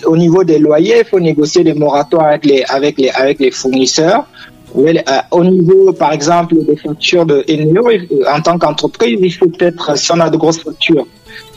au 0.05 0.17
niveau 0.17 0.43
des 0.43 0.59
loyers, 0.59 0.99
il 0.99 1.05
faut 1.05 1.19
négocier 1.19 1.63
des 1.63 1.73
moratoires 1.73 2.27
avec 2.27 2.45
les 2.45 2.63
avec 2.63 2.97
les 2.97 3.09
avec 3.09 3.39
les 3.39 3.51
fournisseurs. 3.51 4.25
Euh, 4.75 5.01
au 5.31 5.43
niveau, 5.43 5.93
par 5.93 6.13
exemple, 6.13 6.55
des 6.65 6.75
factures 6.75 7.25
de 7.25 7.43
NEO, 7.47 7.89
en 8.27 8.41
tant 8.41 8.57
qu'entreprise, 8.57 9.19
il 9.21 9.31
faut 9.31 9.47
peut-être, 9.47 9.95
si 9.97 10.11
on 10.11 10.19
a 10.19 10.29
de 10.29 10.37
grosses 10.37 10.59
factures, 10.59 11.05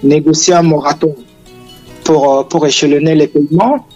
négocier 0.03 0.55
un 0.55 0.63
moratoire 0.63 1.15
pour, 2.05 2.47
pour 2.49 2.67
échelonner 2.67 3.15
les 3.15 3.29
paiements. 3.29 3.87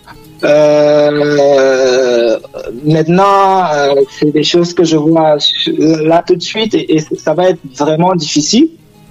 Euh, 0.43 2.39
maintenant, 2.85 3.65
euh, 3.75 3.95
c'est 4.19 4.33
des 4.33 4.43
choses 4.43 4.73
que 4.73 4.85
je 4.85 4.97
vois 4.97 5.37
là 5.77 6.25
tout 6.27 6.37
de 6.37 6.43
suite 6.43 6.75
et 6.75 6.99
ça 7.19 7.35
va 7.35 7.51
être 7.51 7.61
vraiment 7.77 8.15
difficile, 8.15 8.71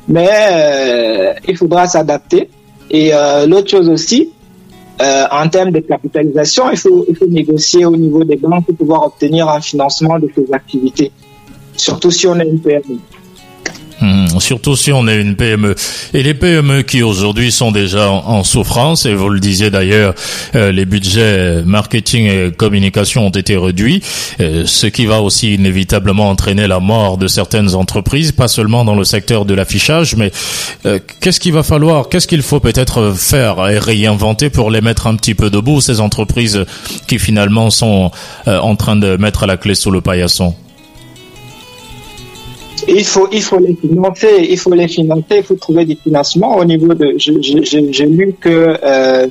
mais 0.09 0.27
euh, 0.29 1.33
il 1.47 1.55
faudra 1.55 1.87
s'adapter. 1.87 2.49
Et 2.89 3.13
euh, 3.13 3.45
l'autre 3.45 3.69
chose 3.69 3.87
aussi, 3.87 4.31
euh, 5.01 5.23
en 5.31 5.47
termes 5.47 5.71
de 5.71 5.79
capitalisation, 5.79 6.69
il 6.71 6.77
faut, 6.77 7.05
il 7.07 7.15
faut 7.15 7.27
négocier 7.27 7.85
au 7.85 7.95
niveau 7.95 8.23
des 8.23 8.35
banques 8.35 8.65
pour 8.65 8.75
pouvoir 8.75 9.05
obtenir 9.05 9.47
un 9.47 9.61
financement 9.61 10.17
de 10.19 10.27
ces 10.35 10.51
activités, 10.51 11.11
surtout 11.77 12.11
si 12.11 12.27
on 12.27 12.37
est 12.39 12.47
une 12.47 12.59
PME. 12.59 12.99
Mmh, 14.01 14.39
surtout 14.39 14.75
si 14.75 14.91
on 14.93 15.07
est 15.07 15.19
une 15.19 15.35
PME. 15.35 15.75
Et 16.13 16.23
les 16.23 16.33
PME 16.33 16.83
qui 16.83 17.03
aujourd'hui 17.03 17.51
sont 17.51 17.71
déjà 17.71 18.09
en, 18.09 18.43
souffrance, 18.43 19.05
et 19.05 19.13
vous 19.13 19.29
le 19.29 19.39
disiez 19.39 19.69
d'ailleurs, 19.69 20.13
euh, 20.55 20.71
les 20.71 20.85
budgets 20.85 21.61
marketing 21.65 22.25
et 22.27 22.51
communication 22.51 23.27
ont 23.27 23.31
été 23.31 23.57
réduits, 23.57 24.01
euh, 24.39 24.63
ce 24.65 24.87
qui 24.87 25.05
va 25.05 25.21
aussi 25.21 25.55
inévitablement 25.55 26.29
entraîner 26.29 26.67
la 26.67 26.79
mort 26.79 27.17
de 27.17 27.27
certaines 27.27 27.75
entreprises, 27.75 28.31
pas 28.31 28.47
seulement 28.47 28.85
dans 28.85 28.95
le 28.95 29.03
secteur 29.03 29.45
de 29.45 29.53
l'affichage, 29.53 30.15
mais 30.15 30.31
euh, 30.85 30.99
qu'est-ce 31.19 31.39
qu'il 31.39 31.53
va 31.53 31.63
falloir, 31.63 32.07
qu'est-ce 32.07 32.27
qu'il 32.27 32.41
faut 32.41 32.61
peut-être 32.61 33.13
faire 33.15 33.67
et 33.67 33.77
réinventer 33.77 34.49
pour 34.49 34.71
les 34.71 34.81
mettre 34.81 35.07
un 35.07 35.15
petit 35.15 35.35
peu 35.35 35.49
debout, 35.49 35.81
ces 35.81 35.99
entreprises 35.99 36.65
qui 37.07 37.19
finalement 37.19 37.69
sont 37.69 38.11
en 38.45 38.75
train 38.75 38.95
de 38.95 39.17
mettre 39.17 39.45
la 39.45 39.57
clé 39.57 39.75
sous 39.75 39.91
le 39.91 40.01
paillasson? 40.01 40.55
Il 42.87 43.03
faut, 43.03 43.27
il 43.31 43.41
faut 43.41 43.59
les 43.59 43.75
financer, 43.75 44.47
il 44.49 44.57
faut 44.57 44.73
les 44.73 44.87
financer, 44.87 45.37
il 45.37 45.43
faut 45.43 45.55
trouver 45.55 45.85
des 45.85 45.95
financements 45.95 46.57
au 46.57 46.65
niveau 46.65 46.93
de. 46.93 47.15
J'ai 47.17 48.05
lu 48.05 48.35
que 48.39 48.77
euh, 48.83 49.27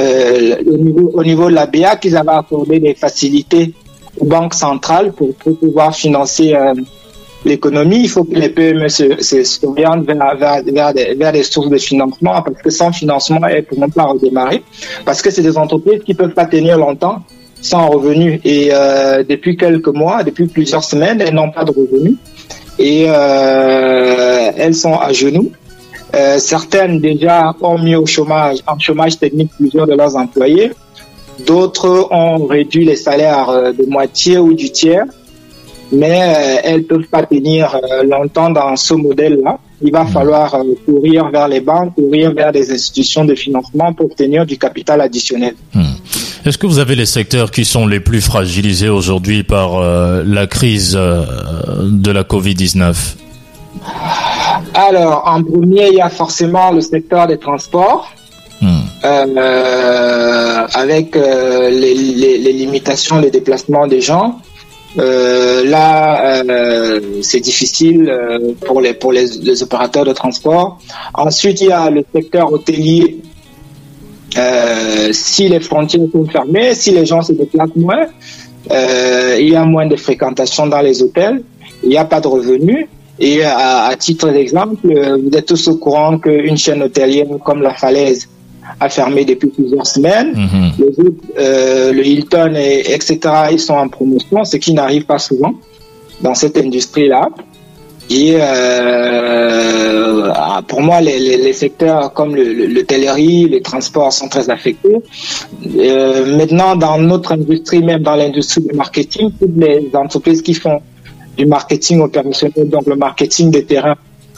euh, 0.00 0.56
au, 0.66 0.76
niveau, 0.76 1.10
au 1.14 1.24
niveau 1.24 1.48
de 1.50 1.54
la 1.54 1.66
BA, 1.66 1.96
qu'ils 1.96 2.16
avaient 2.16 2.30
accordé 2.32 2.80
des 2.80 2.94
facilités 2.94 3.72
aux 4.18 4.26
banques 4.26 4.54
centrales 4.54 5.12
pour, 5.12 5.34
pouvoir 5.34 5.94
financer 5.94 6.54
euh, 6.54 6.74
l'économie. 7.44 8.00
Il 8.00 8.08
faut 8.08 8.24
que 8.24 8.34
les 8.34 8.48
PME 8.48 8.88
se, 8.88 9.22
se, 9.22 9.66
vers, 9.74 10.00
vers, 10.02 10.62
vers, 10.64 10.94
des, 10.94 11.14
vers, 11.14 11.32
des, 11.32 11.42
sources 11.42 11.68
de 11.68 11.78
financement 11.78 12.42
parce 12.42 12.62
que 12.62 12.70
sans 12.70 12.92
financement, 12.92 13.46
elles 13.46 13.58
ne 13.58 13.62
pourront 13.62 13.90
pas 13.90 14.04
redémarrer. 14.04 14.62
Parce 15.04 15.22
que 15.22 15.30
c'est 15.30 15.42
des 15.42 15.56
entreprises 15.58 16.02
qui 16.04 16.14
peuvent 16.14 16.34
pas 16.34 16.46
tenir 16.46 16.78
longtemps 16.78 17.22
sans 17.62 17.88
revenus. 17.88 18.40
Et 18.44 18.68
euh, 18.72 19.24
depuis 19.26 19.56
quelques 19.56 19.88
mois, 19.88 20.22
depuis 20.22 20.46
plusieurs 20.46 20.84
semaines, 20.84 21.20
elles 21.20 21.34
n'ont 21.34 21.50
pas 21.50 21.64
de 21.64 21.70
revenus 21.70 22.16
et 22.78 23.04
euh, 23.06 24.50
elles 24.56 24.74
sont 24.74 24.98
à 24.98 25.12
genoux. 25.12 25.50
Euh, 26.14 26.38
certaines 26.38 27.00
déjà 27.00 27.54
ont 27.62 27.78
mis 27.78 27.96
au 27.96 28.04
chômage, 28.04 28.58
en 28.66 28.78
chômage 28.78 29.18
technique 29.18 29.50
plusieurs 29.56 29.86
de 29.86 29.94
leurs 29.94 30.16
employés. 30.16 30.72
D'autres 31.46 32.08
ont 32.10 32.44
réduit 32.44 32.84
les 32.84 32.96
salaires 32.96 33.72
de 33.72 33.86
moitié 33.88 34.36
ou 34.36 34.52
du 34.52 34.70
tiers, 34.70 35.06
mais 35.90 36.60
elles 36.62 36.84
peuvent 36.84 37.06
pas 37.10 37.24
tenir 37.24 37.80
longtemps 38.04 38.50
dans 38.50 38.76
ce 38.76 38.92
modèle-là. 38.92 39.58
Il 39.80 39.90
va 39.90 40.04
falloir 40.04 40.56
courir 40.84 41.30
vers 41.30 41.48
les 41.48 41.60
banques, 41.60 41.94
courir 41.94 42.32
vers 42.34 42.52
des 42.52 42.70
institutions 42.70 43.24
de 43.24 43.34
financement 43.34 43.94
pour 43.94 44.06
obtenir 44.06 44.44
du 44.44 44.58
capital 44.58 45.00
additionnel. 45.00 45.54
Hmm. 45.74 45.94
Est-ce 46.44 46.58
que 46.58 46.66
vous 46.66 46.80
avez 46.80 46.96
les 46.96 47.06
secteurs 47.06 47.52
qui 47.52 47.64
sont 47.64 47.86
les 47.86 48.00
plus 48.00 48.20
fragilisés 48.20 48.88
aujourd'hui 48.88 49.44
par 49.44 49.76
euh, 49.76 50.24
la 50.26 50.48
crise 50.48 50.96
euh, 50.96 51.24
de 51.88 52.10
la 52.10 52.24
Covid-19 52.24 52.96
Alors, 54.74 55.22
en 55.24 55.40
premier, 55.44 55.86
il 55.88 55.94
y 55.94 56.00
a 56.00 56.10
forcément 56.10 56.72
le 56.72 56.80
secteur 56.80 57.28
des 57.28 57.38
transports. 57.38 58.12
Hmm. 58.60 58.80
Euh, 59.04 60.66
avec 60.74 61.14
les, 61.16 61.94
les, 61.94 62.38
les, 62.38 62.52
limitations, 62.52 63.20
les 63.20 63.30
déplacements 63.30 63.86
des 63.86 64.00
gens. 64.00 64.38
là, 64.96 66.42
c'est 67.22 67.40
difficile 67.40 68.12
pour 68.66 68.80
les 68.80 68.94
pour 68.94 69.10
les, 69.10 69.26
les, 69.42 69.62
opérateurs 69.64 70.04
de 70.04 70.12
transport. 70.12 70.78
Ensuite, 71.14 71.60
il 71.60 71.68
y 71.68 71.72
a 71.72 71.90
le 71.90 72.04
secteur 72.14 72.52
hôtelier 72.52 73.18
euh, 74.38 75.08
si 75.12 75.48
les 75.48 75.60
frontières 75.60 76.06
sont 76.12 76.26
fermées, 76.26 76.74
si 76.74 76.90
les 76.90 77.06
gens 77.06 77.22
se 77.22 77.32
déplacent 77.32 77.76
moins, 77.76 78.06
euh, 78.70 79.36
il 79.38 79.50
y 79.50 79.56
a 79.56 79.64
moins 79.64 79.86
de 79.86 79.96
fréquentation 79.96 80.66
dans 80.66 80.80
les 80.80 81.02
hôtels, 81.02 81.42
il 81.82 81.88
n'y 81.90 81.96
a 81.96 82.04
pas 82.04 82.20
de 82.20 82.28
revenus. 82.28 82.86
Et 83.18 83.42
à, 83.44 83.84
à 83.84 83.94
titre 83.96 84.30
d'exemple, 84.30 84.86
vous 85.22 85.36
êtes 85.36 85.46
tous 85.46 85.68
au 85.68 85.76
courant 85.76 86.18
qu'une 86.18 86.56
chaîne 86.56 86.82
hôtelière 86.82 87.26
comme 87.44 87.60
La 87.62 87.74
Falaise 87.74 88.28
a 88.80 88.88
fermé 88.88 89.24
depuis 89.24 89.48
plusieurs 89.48 89.86
semaines. 89.86 90.32
-hmm. 90.34 90.70
Les 90.78 90.92
autres, 91.04 91.24
euh, 91.38 91.92
le 91.92 92.02
Hilton, 92.06 92.54
et, 92.56 92.92
etc., 92.94 93.18
ils 93.52 93.58
sont 93.60 93.74
en 93.74 93.88
promotion, 93.88 94.38
ce 94.44 94.56
qui 94.56 94.72
n'arrive 94.72 95.04
pas 95.04 95.18
souvent 95.18 95.52
dans 96.22 96.34
cette 96.34 96.56
industrie-là. 96.56 97.28
Et 98.10 98.36
euh, 98.38 100.30
pour 100.66 100.80
moi, 100.82 101.00
les, 101.00 101.52
secteurs 101.52 102.12
comme 102.12 102.34
le, 102.34 102.42
le, 102.44 102.66
le 102.66 103.48
les 103.48 103.62
transports 103.62 104.12
sont 104.12 104.28
très 104.28 104.50
affectés. 104.50 104.96
Euh, 105.78 106.36
maintenant, 106.36 106.76
dans 106.76 106.98
notre 106.98 107.32
industrie, 107.32 107.82
même 107.82 108.02
dans 108.02 108.16
l'industrie 108.16 108.62
du 108.62 108.74
marketing, 108.74 109.30
toutes 109.38 109.56
les 109.56 109.88
entreprises 109.94 110.42
qui 110.42 110.54
font 110.54 110.80
du 111.36 111.46
marketing 111.46 112.00
opérationnel, 112.00 112.68
donc 112.68 112.86
le 112.86 112.96
marketing 112.96 113.50
des 113.50 113.64
terrains, 113.64 113.96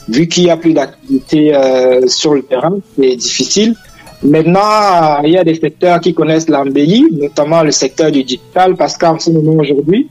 vu 0.09 0.28
qu'il 0.28 0.44
n'y 0.44 0.50
a 0.50 0.56
plus 0.56 0.75
d'activité 0.75 1.54
euh, 1.54 2.06
sur 2.06 2.35
le 2.35 2.42
terrain, 2.42 2.78
c'est 2.97 3.16
difficile. 3.16 3.75
Maintenant, 4.23 5.21
il 5.25 5.33
y 5.33 5.38
a 5.38 5.44
des 5.44 5.56
secteurs 5.56 6.00
qui 6.00 6.14
connaissent 6.14 6.49
l'embellie, 6.49 7.04
notamment 7.12 7.62
le 7.62 7.73
secteur 7.73 8.11
du 8.12 8.23
digital, 8.23 8.76
parce 8.76 8.97
qu'en 8.97 9.18
ce 9.18 9.30
moment 9.30 9.56
aujourd'hui, 9.61 10.09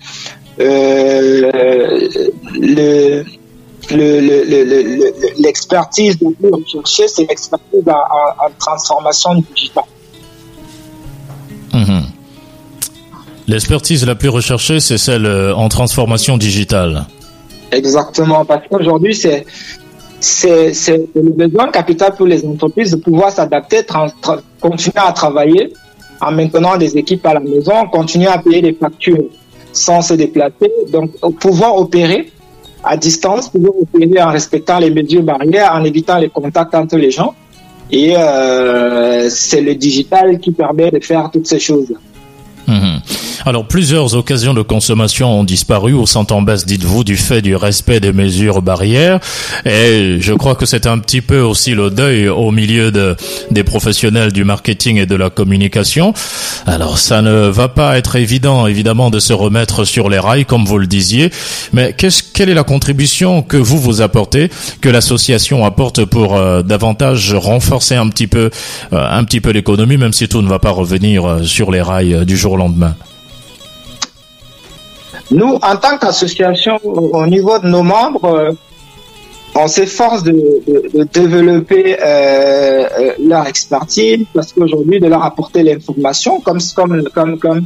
le, 0.60 1.52
l'expertise 5.38 6.18
le, 6.22 6.30
le, 6.30 6.44
le, 6.44 6.50
de 6.50 6.56
rechercher, 6.56 7.08
c'est 7.08 7.26
l'expertise 7.28 7.84
en, 7.88 8.46
en, 8.46 8.50
transformation 8.58 9.36
digitale. 9.36 9.84
Mmh. 11.74 12.02
L'expertise 13.48 14.06
la 14.06 14.16
plus 14.16 14.30
recherchée, 14.30 14.80
c'est 14.80 14.98
celle 14.98 15.28
en 15.28 15.68
transformation 15.70 16.38
digitale. 16.38 17.06
Exactement, 17.72 18.46
parce 18.46 18.68
qu'aujourd'hui, 18.70 19.16
c'est 19.16 19.46
c'est 20.24 21.10
le 21.16 21.32
besoin 21.32 21.70
capital 21.70 22.16
pour 22.16 22.26
les 22.26 22.46
entreprises 22.46 22.92
de 22.92 22.96
pouvoir 22.96 23.32
s'adapter, 23.32 23.82
continuer 24.62 24.96
à 24.96 25.12
travailler 25.12 25.74
en 26.22 26.32
maintenant 26.32 26.78
des 26.78 26.98
équipes 26.98 27.26
à 27.26 27.34
la 27.34 27.42
maison, 27.42 27.86
continuer 27.92 28.28
à 28.28 28.38
payer 28.38 28.62
des 28.62 28.74
factures 28.74 29.26
sans 29.74 30.02
se 30.02 30.14
déplacer, 30.14 30.72
donc 30.92 31.12
pouvoir 31.40 31.76
opérer 31.76 32.32
à 32.84 32.98
distance, 32.98 33.50
pouvoir 33.50 33.74
opérer 33.82 34.22
en 34.22 34.32
respectant 34.32 34.80
les 34.80 34.90
mesures 34.90 35.24
barrières, 35.24 35.74
en 35.74 35.84
évitant 35.84 36.18
les 36.18 36.30
contacts 36.30 36.76
entre 36.76 36.98
les 36.98 37.12
gens. 37.12 37.34
Et 37.92 38.16
euh, 38.18 39.30
c'est 39.30 39.62
le 39.62 39.76
digital 39.76 40.40
qui 40.40 40.52
permet 40.52 40.92
de 40.92 41.00
faire 41.00 41.30
toutes 41.32 41.48
ces 41.48 41.60
choses. 41.60 41.94
Mmh. 42.68 42.98
Alors, 43.46 43.66
plusieurs 43.66 44.16
occasions 44.16 44.54
de 44.54 44.62
consommation 44.62 45.40
ont 45.40 45.44
disparu 45.44 45.92
ou 45.92 46.08
sont 46.08 46.32
en 46.32 46.42
baisse, 46.42 46.66
dites-vous, 46.66 47.04
du 47.04 47.18
fait 47.18 47.42
du 47.42 47.58
respect 47.58 48.00
des 48.00 48.14
mesures 48.14 48.62
barrières. 48.62 49.20
Et 49.66 50.18
je 50.22 50.34
crois 50.34 50.56
que 50.56 50.66
c'est 50.66 50.88
un 50.88 50.98
petit 51.00 51.20
peu 51.20 51.42
aussi 51.42 51.76
le 51.76 51.90
deuil 51.90 52.30
au 52.30 52.52
milieu 52.52 52.92
de, 52.92 53.18
des 53.52 53.66
professionnels 53.66 54.32
du 54.32 54.46
marketing 54.46 54.98
et 54.98 55.06
de 55.06 55.16
la 55.16 55.30
communication. 55.30 56.14
Alors, 56.66 56.98
ça 56.98 57.22
ne 57.22 57.48
va 57.48 57.68
pas 57.68 57.98
être 57.98 58.16
évident, 58.16 58.66
évidemment, 58.66 59.10
de 59.10 59.20
se 59.20 59.34
remettre 59.34 59.84
sur 59.84 60.10
les 60.10 60.20
rails, 60.20 60.46
comme 60.46 60.64
vous 60.64 60.78
le 60.78 60.88
disiez. 60.88 61.30
Mais 61.74 61.94
quelle 62.34 62.50
est 62.50 62.54
la 62.54 62.64
contribution 62.64 63.42
que 63.42 63.58
vous 63.58 63.78
vous 63.78 64.02
apportez, 64.02 64.50
que 64.80 64.88
l'association 64.88 65.66
apporte 65.66 66.06
pour 66.06 66.38
euh, 66.38 66.62
davantage 66.64 67.34
renforcer 67.34 67.96
un 67.96 68.08
petit 68.08 68.28
peu, 68.28 68.50
euh, 68.94 69.08
un 69.12 69.26
petit 69.26 69.42
peu 69.42 69.50
l'économie, 69.50 69.98
même 69.98 70.14
si 70.14 70.30
tout 70.30 70.42
ne 70.42 70.48
va 70.48 70.60
pas 70.60 70.72
revenir 70.72 71.26
euh, 71.26 71.44
sur 71.44 71.72
les 71.72 71.82
rails 71.82 72.26
du 72.26 72.38
jour 72.38 72.54
au 72.54 72.58
lendemain? 72.58 72.96
Nous, 75.32 75.54
en 75.62 75.78
tant 75.78 75.98
qu'association, 75.98 76.80
au 76.84 77.26
niveau 77.26 77.58
de 77.60 77.68
nos 77.68 77.84
membres, 77.84 78.26
euh, 78.26 78.52
on 79.56 79.68
s'efforce 79.68 80.24
de, 80.24 80.32
de, 80.32 80.90
de, 80.94 81.04
développer 81.04 81.96
euh, 82.00 82.04
euh, 82.04 83.14
leur 83.20 83.48
expertise 83.48 84.26
parce 84.34 84.52
qu'aujourd'hui, 84.52 85.00
de 85.00 85.08
leur 85.08 85.24
apporter 85.24 85.64
l'information 85.64 86.40
comme, 86.40 86.60
comme, 86.76 87.04
comme, 87.14 87.40
comme, 87.40 87.66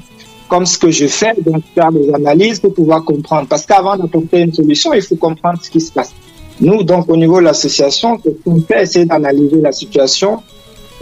comme 0.49 0.65
ce 0.65 0.77
que 0.77 0.91
je 0.91 1.07
fais, 1.07 1.33
donc 1.45 1.63
faire 1.73 1.91
des 1.91 2.13
analyses 2.13 2.59
pour 2.59 2.73
pouvoir 2.73 3.03
comprendre. 3.03 3.47
Parce 3.47 3.65
qu'avant 3.65 3.95
d'apporter 3.95 4.41
une 4.41 4.53
solution, 4.53 4.93
il 4.93 5.01
faut 5.01 5.15
comprendre 5.15 5.59
ce 5.61 5.69
qui 5.69 5.81
se 5.81 5.91
passe. 5.91 6.13
Nous, 6.59 6.83
donc, 6.83 7.09
au 7.09 7.17
niveau 7.17 7.39
de 7.39 7.45
l'association, 7.45 8.19
on 8.45 8.59
fait 8.61 8.83
essayer 8.83 9.05
d'analyser 9.05 9.61
la 9.61 9.71
situation, 9.71 10.41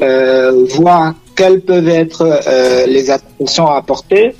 euh, 0.01 0.65
voir 0.71 1.13
quelles 1.35 1.61
peuvent 1.61 1.87
être 1.87 2.21
euh, 2.47 2.85
les 2.85 3.09
attentions 3.09 3.67
à 3.67 3.77
apporter, 3.77 4.35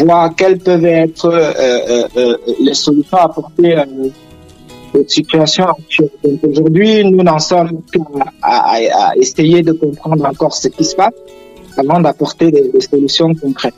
voir 0.00 0.34
quelles 0.34 0.58
peuvent 0.58 0.84
être 0.84 1.26
euh, 1.26 1.52
euh, 1.58 2.08
euh, 2.16 2.36
les 2.60 2.74
solutions 2.74 3.18
apportées 3.18 3.76
aux 4.94 5.04
situations 5.08 5.66
actuelles. 5.66 6.10
Aujourd'hui, 6.42 7.04
nous 7.04 7.22
n'en 7.22 7.38
sommes 7.38 7.82
qu'à 7.92 8.00
à, 8.42 8.76
à, 8.76 9.16
essayer 9.16 9.62
de 9.62 9.72
comprendre 9.72 10.24
encore 10.26 10.54
ce 10.54 10.68
qui 10.68 10.84
se 10.84 10.94
passe 10.94 11.14
avant 11.76 12.00
d'apporter 12.00 12.50
des, 12.50 12.68
des 12.68 12.80
solutions 12.80 13.34
concrètes. 13.34 13.74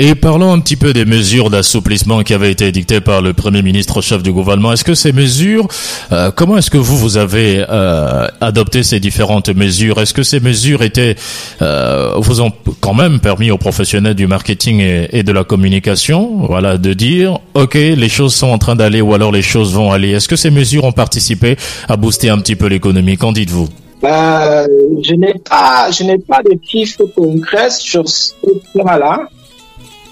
Et 0.00 0.14
parlons 0.14 0.52
un 0.52 0.60
petit 0.60 0.76
peu 0.76 0.92
des 0.92 1.04
mesures 1.04 1.50
d'assouplissement 1.50 2.22
qui 2.22 2.32
avaient 2.32 2.52
été 2.52 2.70
dictées 2.70 3.00
par 3.00 3.20
le 3.20 3.32
Premier 3.32 3.62
ministre 3.62 4.00
chef 4.00 4.22
du 4.22 4.30
gouvernement. 4.30 4.72
Est-ce 4.72 4.84
que 4.84 4.94
ces 4.94 5.12
mesures, 5.12 5.66
euh, 6.12 6.30
comment 6.30 6.56
est-ce 6.56 6.70
que 6.70 6.78
vous, 6.78 6.96
vous 6.96 7.16
avez 7.16 7.64
euh, 7.68 8.28
adopté 8.40 8.84
ces 8.84 9.00
différentes 9.00 9.48
mesures? 9.48 10.00
Est-ce 10.00 10.14
que 10.14 10.22
ces 10.22 10.38
mesures 10.38 10.84
étaient, 10.84 11.16
euh, 11.62 12.12
vous 12.18 12.40
ont 12.40 12.52
quand 12.80 12.94
même 12.94 13.18
permis 13.18 13.50
aux 13.50 13.58
professionnels 13.58 14.14
du 14.14 14.28
marketing 14.28 14.78
et, 14.78 15.08
et, 15.18 15.24
de 15.24 15.32
la 15.32 15.42
communication, 15.42 16.46
voilà, 16.46 16.78
de 16.78 16.92
dire, 16.92 17.40
ok, 17.54 17.74
les 17.74 18.08
choses 18.08 18.36
sont 18.36 18.48
en 18.50 18.58
train 18.58 18.76
d'aller 18.76 19.00
ou 19.00 19.14
alors 19.14 19.32
les 19.32 19.42
choses 19.42 19.74
vont 19.74 19.90
aller? 19.90 20.10
Est-ce 20.10 20.28
que 20.28 20.36
ces 20.36 20.50
mesures 20.50 20.84
ont 20.84 20.92
participé 20.92 21.56
à 21.88 21.96
booster 21.96 22.30
un 22.30 22.38
petit 22.38 22.54
peu 22.54 22.66
l'économie? 22.66 23.16
Qu'en 23.16 23.32
dites-vous? 23.32 23.68
Euh, 24.04 24.66
je 25.02 25.14
n'ai 25.14 25.34
pas, 25.34 25.90
je 25.90 26.04
n'ai 26.04 26.18
pas 26.18 26.40
de 26.44 26.56
chiffres 26.62 27.02
concrets 27.16 27.70
sur 27.70 28.08
ce 28.08 28.32
point-là. 28.72 29.28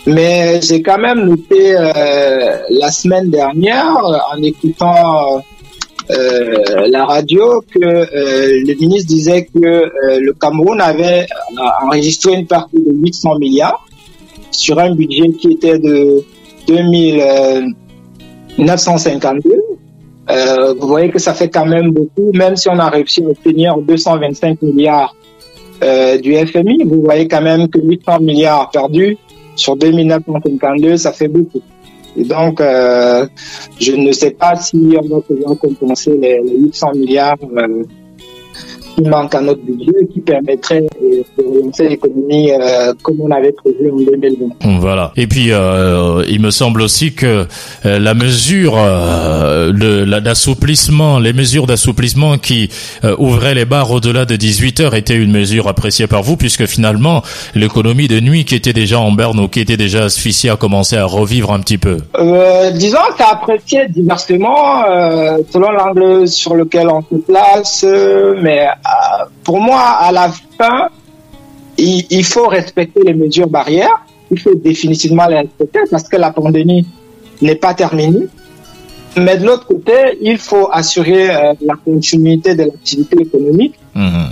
Mais 0.07 0.61
j'ai 0.63 0.81
quand 0.83 0.99
même 0.99 1.25
noté 1.25 1.77
euh, 1.77 2.59
la 2.71 2.93
semaine 2.93 3.29
dernière, 3.29 3.93
en 4.33 4.41
écoutant 4.41 5.43
euh, 6.11 6.87
la 6.89 7.05
radio, 7.05 7.61
que 7.63 7.81
euh, 7.81 8.63
le 8.65 8.75
ministre 8.79 9.09
disait 9.09 9.49
que 9.53 9.91
le 10.21 10.33
Cameroun 10.35 10.81
avait 10.81 11.27
enregistré 11.83 12.35
une 12.35 12.47
partie 12.47 12.77
de 12.77 12.93
800 12.93 13.41
milliards 13.41 13.85
sur 14.53 14.79
un 14.79 14.95
budget 14.95 15.31
qui 15.41 15.55
était 15.55 15.81
de 15.81 16.23
2952. 16.69 19.51
vous 20.79 20.87
voyez 20.87 21.11
que 21.11 21.19
ça 21.19 21.35
fait 21.35 21.49
quand 21.49 21.67
même 21.67 21.91
beaucoup, 21.91 22.31
même 22.33 22.55
si 22.55 22.69
on 22.69 22.79
a 22.79 22.89
réussi 22.89 23.25
à 23.25 23.27
obtenir 23.27 23.77
225 23.79 24.63
milliards 24.63 25.17
du 26.23 26.37
FMI, 26.47 26.85
vous 26.85 27.03
voyez 27.03 27.27
quand 27.27 27.43
même 27.43 27.69
que 27.69 27.81
800 27.81 28.21
milliards 28.21 28.71
perdus 28.71 29.19
sur 29.57 29.77
2952, 29.77 30.97
ça 30.97 31.13
fait 31.13 31.29
beaucoup. 31.29 31.63
Et 32.17 32.25
donc, 32.25 32.61
euh, 32.61 33.27
je 33.79 33.93
ne 33.93 34.13
sais 34.13 34.31
pas 34.31 34.57
si 34.57 34.97
on 34.99 35.07
va 35.07 35.21
pouvoir 35.21 35.59
compenser 35.59 36.17
les, 36.17 36.41
les 36.41 36.59
800 36.59 36.93
milliards 36.95 37.37
euh, 37.57 37.83
qui 38.97 39.03
manquent 39.03 39.35
à 39.35 39.41
notre 39.41 39.61
budget 39.63 39.93
et 40.03 40.07
qui 40.07 40.21
permettrait 40.21 40.81
de 40.81 41.25
relancer 41.39 41.89
l'économie 41.89 42.51
euh, 42.53 42.93
comme 43.03 43.21
on 43.21 43.31
avait 43.31 43.53
prévu 43.53 43.91
en 43.93 43.97
2020. 43.97 44.79
Voilà. 44.81 45.13
Et 45.17 45.27
puis, 45.27 45.53
euh, 45.53 46.25
il 46.29 46.41
me 46.41 46.51
semble 46.51 46.81
aussi 46.81 47.13
que 47.13 47.47
euh, 47.85 47.99
la 47.99 48.15
mesure 48.15 48.75
euh, 48.77 49.73
d'assouplissement, 50.21 51.19
les 51.19 51.33
mesures 51.33 51.67
d'assouplissement 51.67 52.39
qui 52.39 52.71
euh, 53.05 53.15
ouvraient 53.19 53.55
les 53.55 53.65
bars 53.65 53.91
au-delà 53.91 54.25
de 54.25 54.37
18 54.37 54.81
heures 54.81 54.95
étaient 54.95 55.17
une 55.17 55.33
mesure 55.33 55.69
appréciée 55.69 56.07
par 56.07 56.23
vous, 56.23 56.37
puisque 56.37 56.67
finalement, 56.67 57.23
l'économie 57.55 58.09
de 58.09 58.21
nuit 58.21 58.45
qui 58.45 58.55
était 58.55 58.73
déjà 58.73 58.99
en 58.99 59.13
berne 59.13 59.39
ou 59.41 59.49
qui 59.49 59.61
était 59.61 59.77
déjà 59.77 60.05
asphyxiée 60.05 60.51
a 60.51 60.57
commencé 60.57 60.97
à 60.97 61.05
revivre 61.05 61.53
un 61.53 61.61
petit 61.61 61.79
peu. 61.79 61.99
Euh, 62.19 62.71
disons 62.71 62.99
c'est 63.17 63.25
apprécié 63.25 63.89
diversement 63.89 64.83
selon 65.53 65.71
l'angle 65.71 66.27
sur 66.29 66.55
lequel 66.55 66.89
on 66.89 67.03
se 67.03 67.17
place, 67.17 67.85
mais 68.43 68.67
pour 69.45 69.61
moi, 69.61 69.81
à 69.81 70.13
la 70.13 70.31
fin, 70.59 70.89
il, 71.79 72.05
il, 72.11 72.25
faut 72.25 72.49
respecter 72.49 73.01
les 73.05 73.15
mesures 73.15 73.49
barrières. 73.49 74.05
Il 74.31 74.39
faut 74.41 74.55
définitivement 74.55 75.27
les 75.27 75.39
respecter 75.39 75.81
parce 75.91 76.09
que 76.09 76.17
la 76.17 76.33
pandémie 76.33 76.87
n'est 77.43 77.55
pas 77.55 77.75
terminée. 77.75 78.27
Mais 79.17 79.39
de 79.39 79.47
l'autre 79.47 79.67
côté, 79.67 80.19
il 80.21 80.39
faut 80.39 80.69
assurer 80.71 81.31
euh, 81.31 81.55
la 81.63 81.75
continuité 81.83 82.55
de 82.55 82.65
l'activité 82.65 83.23
économique. 83.23 83.75
Mmh. 83.95 84.25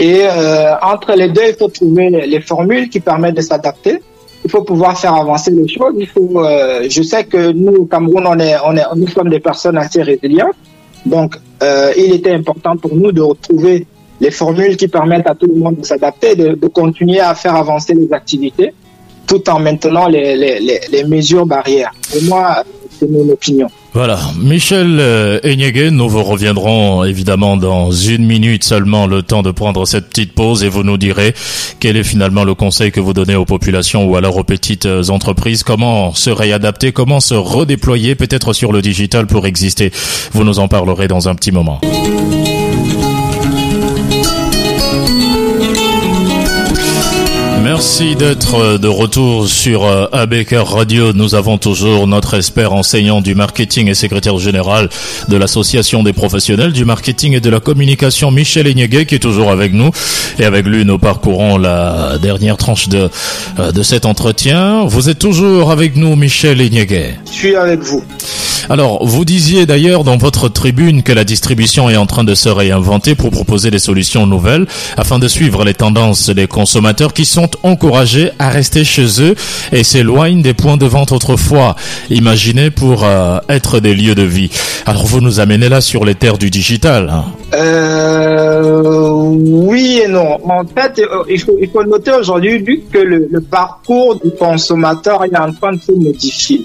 Et 0.00 0.20
euh, 0.22 0.74
entre 0.82 1.12
les 1.12 1.28
deux, 1.28 1.42
il 1.48 1.54
faut 1.54 1.68
trouver 1.68 2.08
les, 2.08 2.26
les 2.26 2.40
formules 2.40 2.88
qui 2.88 3.00
permettent 3.00 3.36
de 3.36 3.42
s'adapter. 3.42 4.02
Il 4.44 4.50
faut 4.50 4.62
pouvoir 4.62 4.98
faire 4.98 5.14
avancer 5.14 5.50
les 5.50 5.68
choses. 5.68 5.94
Il 5.98 6.08
faut, 6.08 6.42
euh, 6.42 6.86
je 6.88 7.02
sais 7.02 7.24
que 7.24 7.52
nous, 7.52 7.82
au 7.82 7.84
Cameroun, 7.84 8.26
on 8.26 8.38
est, 8.38 8.56
on 8.64 8.76
est, 8.76 8.82
nous 8.96 9.08
sommes 9.08 9.28
des 9.28 9.40
personnes 9.40 9.76
assez 9.76 10.02
résilientes. 10.02 10.56
Donc, 11.06 11.36
euh, 11.62 11.92
il 11.96 12.14
était 12.14 12.32
important 12.32 12.76
pour 12.76 12.94
nous 12.94 13.12
de 13.12 13.20
retrouver 13.20 13.86
les 14.20 14.30
formules 14.30 14.76
qui 14.76 14.88
permettent 14.88 15.26
à 15.26 15.34
tout 15.34 15.46
le 15.46 15.58
monde 15.58 15.80
de 15.80 15.84
s'adapter, 15.84 16.36
de, 16.36 16.68
continuer 16.68 17.20
à 17.20 17.34
faire 17.34 17.56
avancer 17.56 17.92
les 17.94 18.12
activités, 18.12 18.72
tout 19.26 19.48
en 19.50 19.58
maintenant 19.58 20.06
les, 20.06 20.36
les, 20.36 21.04
mesures 21.04 21.46
barrières. 21.46 21.92
Pour 22.10 22.22
moi, 22.22 22.64
c'est 22.90 23.10
mon 23.10 23.28
opinion. 23.28 23.68
Voilà, 23.94 24.18
Michel 24.38 24.96
euh, 25.00 25.38
Enyege, 25.44 25.90
nous 25.90 26.08
vous 26.08 26.22
reviendrons 26.22 27.04
évidemment 27.04 27.58
dans 27.58 27.90
une 27.90 28.24
minute 28.24 28.64
seulement 28.64 29.06
le 29.06 29.22
temps 29.22 29.42
de 29.42 29.50
prendre 29.50 29.86
cette 29.86 30.08
petite 30.08 30.32
pause 30.32 30.64
et 30.64 30.70
vous 30.70 30.82
nous 30.82 30.96
direz 30.96 31.34
quel 31.78 31.98
est 31.98 32.02
finalement 32.02 32.44
le 32.44 32.54
conseil 32.54 32.90
que 32.90 33.00
vous 33.00 33.12
donnez 33.12 33.36
aux 33.36 33.44
populations 33.44 34.06
ou 34.06 34.16
alors 34.16 34.38
aux 34.38 34.44
petites 34.44 34.86
euh, 34.86 35.10
entreprises, 35.10 35.62
comment 35.62 36.14
se 36.14 36.30
réadapter, 36.30 36.92
comment 36.92 37.20
se 37.20 37.34
redéployer 37.34 38.14
peut-être 38.14 38.54
sur 38.54 38.72
le 38.72 38.80
digital 38.80 39.26
pour 39.26 39.46
exister. 39.46 39.92
Vous 40.32 40.44
nous 40.44 40.58
en 40.58 40.68
parlerez 40.68 41.06
dans 41.06 41.28
un 41.28 41.34
petit 41.34 41.52
moment. 41.52 41.78
Merci 47.84 48.14
d'être 48.14 48.78
de 48.78 48.86
retour 48.86 49.48
sur 49.48 49.84
ABK 50.12 50.54
Radio. 50.64 51.12
Nous 51.12 51.34
avons 51.34 51.58
toujours 51.58 52.06
notre 52.06 52.34
expert 52.34 52.72
enseignant 52.72 53.20
du 53.20 53.34
marketing 53.34 53.88
et 53.88 53.94
secrétaire 53.94 54.38
général 54.38 54.88
de 55.28 55.36
l'association 55.36 56.04
des 56.04 56.12
professionnels 56.12 56.70
du 56.70 56.84
marketing 56.84 57.32
et 57.32 57.40
de 57.40 57.50
la 57.50 57.58
communication, 57.58 58.30
Michel 58.30 58.68
Enyege, 58.68 59.06
qui 59.06 59.16
est 59.16 59.18
toujours 59.18 59.50
avec 59.50 59.72
nous. 59.72 59.90
Et 60.38 60.44
avec 60.44 60.64
lui, 60.64 60.84
nous 60.84 61.00
parcourons 61.00 61.58
la 61.58 62.18
dernière 62.22 62.56
tranche 62.56 62.88
de, 62.88 63.10
de 63.58 63.82
cet 63.82 64.06
entretien. 64.06 64.84
Vous 64.84 65.08
êtes 65.08 65.18
toujours 65.18 65.72
avec 65.72 65.96
nous, 65.96 66.14
Michel 66.14 66.60
Enyege. 66.62 67.16
Je 67.26 67.32
suis 67.32 67.56
avec 67.56 67.80
vous. 67.80 68.04
Alors, 68.70 69.04
vous 69.04 69.24
disiez 69.24 69.66
d'ailleurs 69.66 70.04
dans 70.04 70.16
votre 70.16 70.48
tribune 70.48 71.02
que 71.02 71.12
la 71.12 71.24
distribution 71.24 71.90
est 71.90 71.96
en 71.96 72.06
train 72.06 72.24
de 72.24 72.34
se 72.34 72.48
réinventer 72.48 73.14
pour 73.14 73.30
proposer 73.30 73.70
des 73.70 73.78
solutions 73.78 74.26
nouvelles 74.26 74.66
afin 74.96 75.18
de 75.18 75.28
suivre 75.28 75.64
les 75.64 75.74
tendances 75.74 76.30
des 76.30 76.46
consommateurs 76.46 77.12
qui 77.12 77.24
sont 77.24 77.50
encouragés 77.62 78.30
à 78.38 78.50
rester 78.50 78.84
chez 78.84 79.20
eux 79.20 79.34
et 79.72 79.84
s'éloignent 79.84 80.42
des 80.42 80.54
points 80.54 80.76
de 80.76 80.86
vente 80.86 81.12
autrefois 81.12 81.76
imaginés 82.10 82.70
pour 82.70 83.04
euh, 83.04 83.38
être 83.48 83.80
des 83.80 83.94
lieux 83.94 84.14
de 84.14 84.22
vie. 84.22 84.50
Alors, 84.86 85.06
vous 85.06 85.20
nous 85.20 85.40
amenez 85.40 85.68
là 85.68 85.80
sur 85.80 86.04
les 86.04 86.14
terres 86.14 86.38
du 86.38 86.50
digital. 86.50 87.10
Hein. 87.10 87.24
Euh, 87.54 88.82
oui 88.82 90.02
et 90.04 90.08
non. 90.08 90.38
En 90.48 90.64
fait, 90.64 91.00
il 91.28 91.40
faut, 91.40 91.56
il 91.60 91.68
faut 91.68 91.84
noter 91.84 92.12
aujourd'hui 92.12 92.82
que 92.92 92.98
le, 92.98 93.28
le 93.30 93.40
parcours 93.40 94.20
du 94.22 94.30
consommateur 94.30 95.24
est 95.24 95.36
en 95.36 95.52
train 95.52 95.72
de 95.72 95.80
se 95.80 95.92
modifier. 95.92 96.64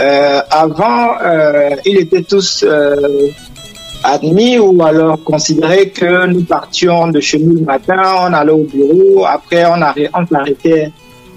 Euh, 0.00 0.40
avant, 0.50 1.10
euh, 1.22 1.76
ils 1.84 1.98
étaient 1.98 2.22
tous 2.22 2.64
euh, 2.66 3.28
admis 4.02 4.58
ou 4.58 4.82
alors 4.82 5.22
considérés 5.22 5.90
que 5.90 6.26
nous 6.26 6.44
partions 6.44 7.08
de 7.08 7.20
chez 7.20 7.38
nous 7.38 7.56
le 7.56 7.64
matin, 7.64 8.00
on 8.22 8.32
allait 8.32 8.52
au 8.52 8.64
bureau, 8.64 9.26
après 9.26 9.66
on, 9.66 9.78
on 10.14 10.26
s'arrêtait 10.26 10.90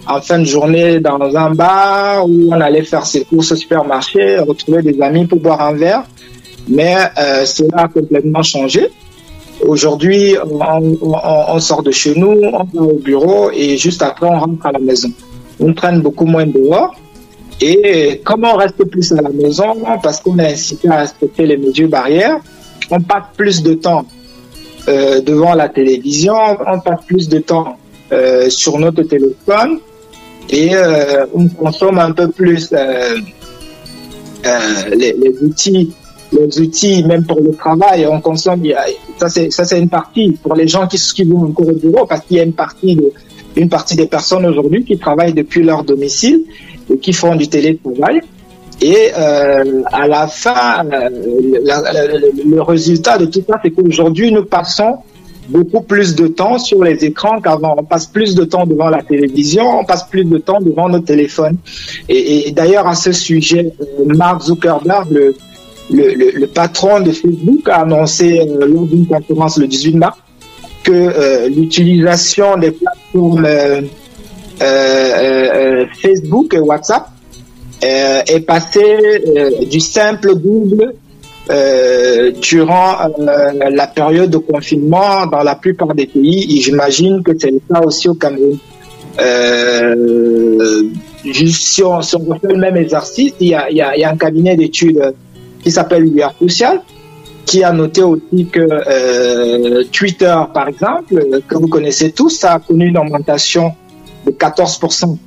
en 0.08 0.21
fin 0.21 0.39
de 0.39 0.45
journée 0.45 1.02
dans 1.02 1.36
un 1.36 1.52
bar 1.54 2.26
où 2.26 2.49
on 2.52 2.62
allait 2.62 2.84
faire 2.84 3.06
ses 3.06 3.26
courses 3.26 3.52
au 3.52 3.56
supermarché, 3.58 4.39
retrouver 4.39 4.82
des 4.82 5.02
amis 5.02 5.26
pour 5.26 5.39
boire 5.39 5.62
un 5.62 5.73
verre. 5.73 6.04
Mais 6.69 6.95
cela 7.45 7.84
a 7.84 7.88
complètement 7.89 8.43
changé. 8.43 8.89
Aujourd'hui, 9.65 10.38
on, 10.49 10.97
on, 11.02 11.60
sort 11.60 11.84
de 11.84 11.91
chez 11.91 12.15
nous, 12.15 12.32
on 12.32 12.63
va 12.63 12.82
au 12.82 12.93
bureau 12.93 13.52
et 13.52 13.78
juste 13.78 14.02
après, 14.02 14.28
on 14.28 14.39
rentre 14.39 14.65
à 14.65 14.71
la 14.71 14.80
maison. 14.80 15.10
On 15.60 15.73
traîne 15.73 16.02
beaucoup 16.02 16.26
moins 16.26 16.45
dehors. 16.45 16.95
Et 17.61 18.21
comme 18.23 18.43
on 18.45 18.55
reste 18.55 18.83
plus 18.83 19.11
à 19.13 19.21
la 19.21 19.29
maison, 19.29 19.75
parce 20.01 20.19
qu'on 20.19 20.37
est 20.39 20.53
incité 20.53 20.89
à 20.89 20.97
respecter 20.97 21.45
les 21.45 21.57
mesures 21.57 21.89
barrières, 21.89 22.39
on 22.91 23.01
passe 23.01 23.25
plus 23.35 23.63
de 23.63 23.73
temps 23.73 24.05
euh, 24.87 25.21
devant 25.21 25.53
la 25.53 25.69
télévision, 25.69 26.35
on 26.67 26.79
passe 26.79 27.05
plus 27.05 27.29
de 27.29 27.39
temps 27.39 27.77
euh, 28.11 28.49
sur 28.49 28.77
notre 28.79 29.03
téléphone. 29.03 29.79
Et 30.49 30.75
euh, 30.75 31.25
on 31.33 31.47
consomme 31.47 31.99
un 31.99 32.11
peu 32.11 32.27
plus 32.27 32.73
les, 34.91 35.15
outils 35.41 35.93
les 36.33 36.59
outils 36.59 37.03
même 37.05 37.23
pour 37.25 37.39
le 37.39 37.53
travail 37.53 38.05
on 38.07 38.19
consomme 38.19 38.61
ça 39.17 39.29
c'est 39.29 39.51
ça 39.51 39.63
c'est 39.63 39.79
une 39.79 39.87
partie 39.87 40.31
pour 40.43 40.55
les 40.55 40.67
gens 40.67 40.85
qui, 40.85 40.97
qui 40.97 41.23
vont 41.23 41.45
encore 41.45 41.69
au 41.69 41.73
bureau 41.73 42.05
parce 42.05 42.25
qu'il 42.25 42.37
y 42.37 42.39
a 42.41 42.43
une 42.43 42.53
partie 42.53 42.95
de 42.95 43.13
une 43.55 43.69
partie 43.69 43.95
des 43.95 44.07
personnes 44.07 44.45
aujourd'hui 44.45 44.83
qui 44.83 44.97
travaillent 44.97 45.33
depuis 45.33 45.63
leur 45.63 45.83
domicile 45.83 46.43
qui 47.01 47.13
font 47.13 47.35
du 47.35 47.47
télétravail 47.47 48.21
et 48.83 49.11
euh, 49.17 49.81
à 49.91 50.07
la 50.07 50.27
fin, 50.27 50.85
euh, 50.91 51.09
le 52.45 52.61
résultat 52.61 53.17
de 53.17 53.25
tout 53.25 53.41
ça, 53.47 53.59
c'est 53.63 53.71
qu'aujourd'hui, 53.71 54.31
nous 54.31 54.43
passons 54.43 54.97
beaucoup 55.47 55.81
plus 55.81 56.15
de 56.15 56.27
temps 56.27 56.57
sur 56.57 56.83
les 56.83 57.03
écrans 57.05 57.39
qu'avant. 57.39 57.75
On 57.77 57.83
passe 57.83 58.07
plus 58.07 58.35
de 58.35 58.43
temps 58.43 58.65
devant 58.65 58.89
la 58.89 59.01
télévision, 59.01 59.79
on 59.79 59.85
passe 59.85 60.03
plus 60.09 60.25
de 60.25 60.37
temps 60.37 60.59
devant 60.59 60.89
nos 60.89 60.99
téléphones. 60.99 61.57
Et, 62.09 62.51
d'ailleurs, 62.51 62.87
à 62.87 62.95
ce 62.95 63.13
sujet, 63.13 63.73
euh, 63.79 64.05
Mark 64.05 64.41
Zuckerberg, 64.41 65.09
le, 65.11 65.35
le, 65.91 66.31
le, 66.31 66.47
patron 66.47 66.99
de 66.99 67.11
Facebook, 67.11 67.69
a 67.69 67.81
annoncé 67.81 68.41
lors 68.45 68.85
d'une 68.85 69.05
conférence 69.05 69.57
le 69.57 69.67
18 69.67 69.95
mars 69.95 70.17
que 70.83 71.47
l'utilisation 71.47 72.57
des 72.57 72.71
plateformes 72.71 73.47
Facebook 74.59 76.53
et 76.53 76.59
WhatsApp 76.59 77.07
euh, 77.83 78.21
est 78.27 78.39
passé 78.41 78.81
euh, 78.81 79.65
du 79.65 79.81
simple 79.81 80.35
double 80.35 80.93
euh, 81.49 82.31
durant 82.31 82.95
la 83.17 83.87
période 83.87 84.29
de 84.29 84.37
confinement 84.37 85.25
dans 85.25 85.43
la 85.43 85.55
plupart 85.55 85.93
des 85.93 86.05
pays. 86.05 86.45
Et 86.57 86.61
j'imagine 86.61 87.21
que 87.23 87.31
c'est 87.37 87.51
le 87.51 87.59
cas 87.69 87.81
aussi 87.81 88.07
au 88.07 88.13
Cameroun. 88.13 88.57
juste 91.25 91.63
si 91.63 91.83
on, 91.83 92.01
si 92.01 92.15
refait 92.15 92.47
le 92.47 92.57
même 92.57 92.77
exercice, 92.77 93.33
il 93.41 93.47
y 93.49 93.53
a, 93.53 94.09
un 94.09 94.15
cabinet 94.15 94.55
d'études 94.55 95.13
qui 95.61 95.69
s'appelle 95.69 96.05
UR 96.05 96.33
Social 96.39 96.81
qui 97.45 97.65
a 97.65 97.73
noté 97.73 98.01
aussi 98.01 98.47
que 98.49 99.83
Twitter, 99.91 100.35
par 100.53 100.69
exemple, 100.69 101.41
que 101.45 101.55
vous 101.55 101.67
connaissez 101.67 102.13
tous, 102.13 102.45
a 102.45 102.59
connu 102.59 102.87
une 102.87 102.97
augmentation 102.97 103.73
de 104.25 104.31
14% 104.31 105.17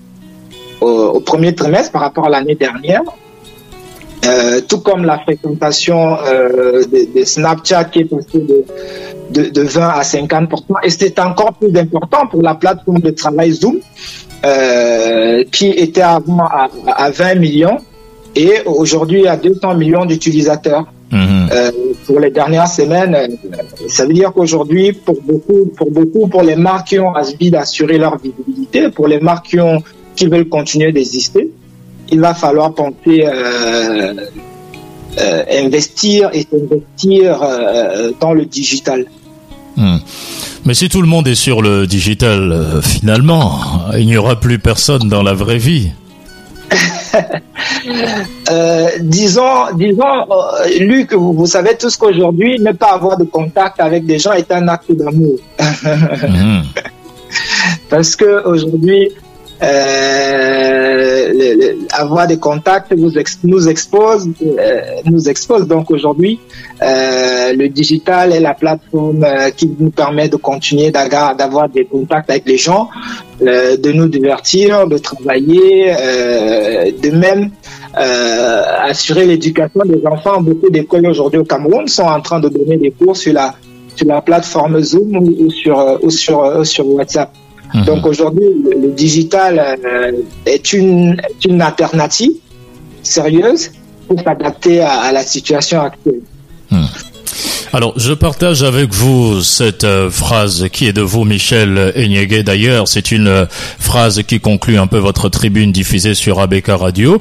au, 0.80 1.20
premier 1.20 1.54
trimestre 1.54 1.92
par 1.92 2.02
rapport 2.02 2.26
à 2.26 2.30
l'année 2.30 2.54
dernière. 2.54 3.02
Euh, 4.24 4.60
tout 4.60 4.80
comme 4.80 5.04
la 5.04 5.18
fréquentation 5.18 6.18
euh, 6.26 6.84
de, 6.84 7.24
Snapchat 7.24 7.84
qui 7.84 8.00
est 8.00 8.04
passée 8.04 8.44
de, 9.30 9.50
de, 9.50 9.62
20 9.62 9.88
à 9.88 10.02
50%. 10.02 10.62
Et 10.82 10.90
c'est 10.90 11.18
encore 11.20 11.52
plus 11.54 11.76
important 11.78 12.26
pour 12.26 12.42
la 12.42 12.54
plateforme 12.54 12.98
de 13.00 13.10
travail 13.10 13.52
Zoom, 13.52 13.78
euh, 14.44 15.44
qui 15.52 15.68
était 15.68 16.02
avant 16.02 16.44
à, 16.44 16.68
à 16.88 17.10
20 17.10 17.36
millions 17.36 17.78
et 18.34 18.62
aujourd'hui 18.66 19.28
à 19.28 19.36
200 19.36 19.74
millions 19.74 20.04
d'utilisateurs. 20.04 20.86
Mhm. 21.16 21.48
Euh, 21.52 21.70
pour 22.06 22.20
les 22.20 22.30
dernières 22.30 22.68
semaines, 22.68 23.14
euh, 23.14 23.26
ça 23.88 24.06
veut 24.06 24.12
dire 24.12 24.32
qu'aujourd'hui, 24.32 24.92
pour 24.92 25.20
beaucoup, 25.22 25.66
pour 25.76 25.90
beaucoup, 25.90 26.28
pour 26.28 26.42
les 26.42 26.56
marques 26.56 26.88
qui 26.88 26.98
ont 26.98 27.08
envie 27.08 27.50
d'assurer 27.50 27.98
leur 27.98 28.18
visibilité, 28.18 28.90
pour 28.90 29.06
les 29.08 29.20
marques 29.20 29.46
qui 29.46 29.60
ont 29.60 29.82
qui 30.16 30.26
veulent 30.26 30.48
continuer 30.48 30.92
d'exister, 30.92 31.50
il 32.10 32.20
va 32.20 32.34
falloir 32.34 32.74
penser 32.74 33.24
euh, 33.24 34.14
euh, 35.18 35.44
investir 35.50 36.30
et 36.32 36.46
s'investir 36.50 37.42
euh, 37.42 38.12
dans 38.20 38.32
le 38.32 38.46
digital. 38.46 39.06
Hmm. 39.76 39.98
Mais 40.64 40.74
si 40.74 40.88
tout 40.88 41.02
le 41.02 41.06
monde 41.06 41.28
est 41.28 41.34
sur 41.34 41.62
le 41.62 41.86
digital, 41.86 42.80
finalement, 42.82 43.60
il 43.96 44.06
n'y 44.06 44.16
aura 44.16 44.40
plus 44.40 44.58
personne 44.58 45.08
dans 45.08 45.22
la 45.22 45.34
vraie 45.34 45.58
vie. 45.58 45.90
Disons, 49.00 49.74
disons, 49.74 50.26
Luc, 50.80 51.12
vous, 51.12 51.32
vous, 51.32 51.46
savez 51.46 51.76
tous 51.76 51.96
qu'aujourd'hui, 51.96 52.58
ne 52.60 52.72
pas 52.72 52.92
avoir 52.92 53.16
de 53.16 53.24
contact 53.24 53.80
avec 53.80 54.06
des 54.06 54.18
gens 54.18 54.32
est 54.32 54.50
un 54.52 54.68
acte 54.68 54.92
d'amour. 54.92 55.38
Hmm. 55.58 56.62
Parce 57.90 58.16
que 58.16 58.46
aujourd'hui, 58.46 59.10
euh, 59.62 60.55
avoir 61.92 62.26
des 62.26 62.38
contacts 62.38 62.92
nous, 62.96 63.18
expose, 63.68 64.28
euh, 64.42 64.80
nous 65.04 65.28
expose. 65.28 65.66
Donc 65.66 65.90
aujourd'hui, 65.90 66.38
euh, 66.82 67.52
le 67.52 67.68
digital 67.68 68.32
est 68.32 68.40
la 68.40 68.54
plateforme 68.54 69.24
euh, 69.24 69.50
qui 69.50 69.70
nous 69.78 69.90
permet 69.90 70.28
de 70.28 70.36
continuer 70.36 70.90
d'avoir 70.90 71.68
des 71.68 71.84
contacts 71.84 72.30
avec 72.30 72.44
les 72.46 72.56
gens, 72.56 72.88
de 73.40 73.92
nous 73.92 74.08
divertir, 74.08 74.86
de 74.86 74.98
travailler, 74.98 75.92
de 77.04 77.10
même 77.10 77.50
assurer 77.94 79.26
l'éducation 79.26 79.82
des 79.84 80.06
enfants. 80.06 80.40
Beaucoup 80.40 80.70
d'écoles 80.70 81.06
aujourd'hui 81.06 81.40
au 81.40 81.44
Cameroun 81.44 81.86
sont 81.88 82.04
en 82.04 82.20
train 82.20 82.40
de 82.40 82.48
donner 82.48 82.76
des 82.76 82.90
cours 82.90 83.16
sur 83.16 83.32
la 83.32 83.54
sur 83.94 84.06
la 84.06 84.20
plateforme 84.20 84.78
Zoom 84.82 85.16
ou, 85.16 85.50
sur 85.50 85.98
ou 86.02 86.10
sur 86.10 86.86
WhatsApp. 86.86 87.30
Mhm. 87.74 87.84
Donc 87.84 88.06
aujourd'hui, 88.06 88.46
le, 88.64 88.92
digital 88.92 89.78
euh, 89.84 90.12
est, 90.44 90.72
une, 90.72 91.20
une 91.44 91.62
alternative 91.62 92.32
sérieuse 93.02 93.70
pour 94.08 94.20
s'adapter 94.20 94.80
à, 94.80 95.12
la 95.12 95.22
situation 95.22 95.80
actuelle. 95.80 96.20
Hmm. 96.70 96.84
Alors, 97.76 97.92
je 97.96 98.14
partage 98.14 98.62
avec 98.62 98.94
vous 98.94 99.42
cette 99.42 99.84
euh, 99.84 100.08
phrase 100.10 100.68
qui 100.72 100.86
est 100.86 100.94
de 100.94 101.02
vous, 101.02 101.24
Michel 101.26 101.92
Enyege. 101.94 102.42
D'ailleurs, 102.42 102.88
c'est 102.88 103.12
une 103.12 103.28
euh, 103.28 103.44
phrase 103.50 104.22
qui 104.26 104.40
conclut 104.40 104.78
un 104.78 104.86
peu 104.86 104.96
votre 104.96 105.28
tribune 105.28 105.72
diffusée 105.72 106.14
sur 106.14 106.40
ABK 106.40 106.68
Radio. 106.68 107.18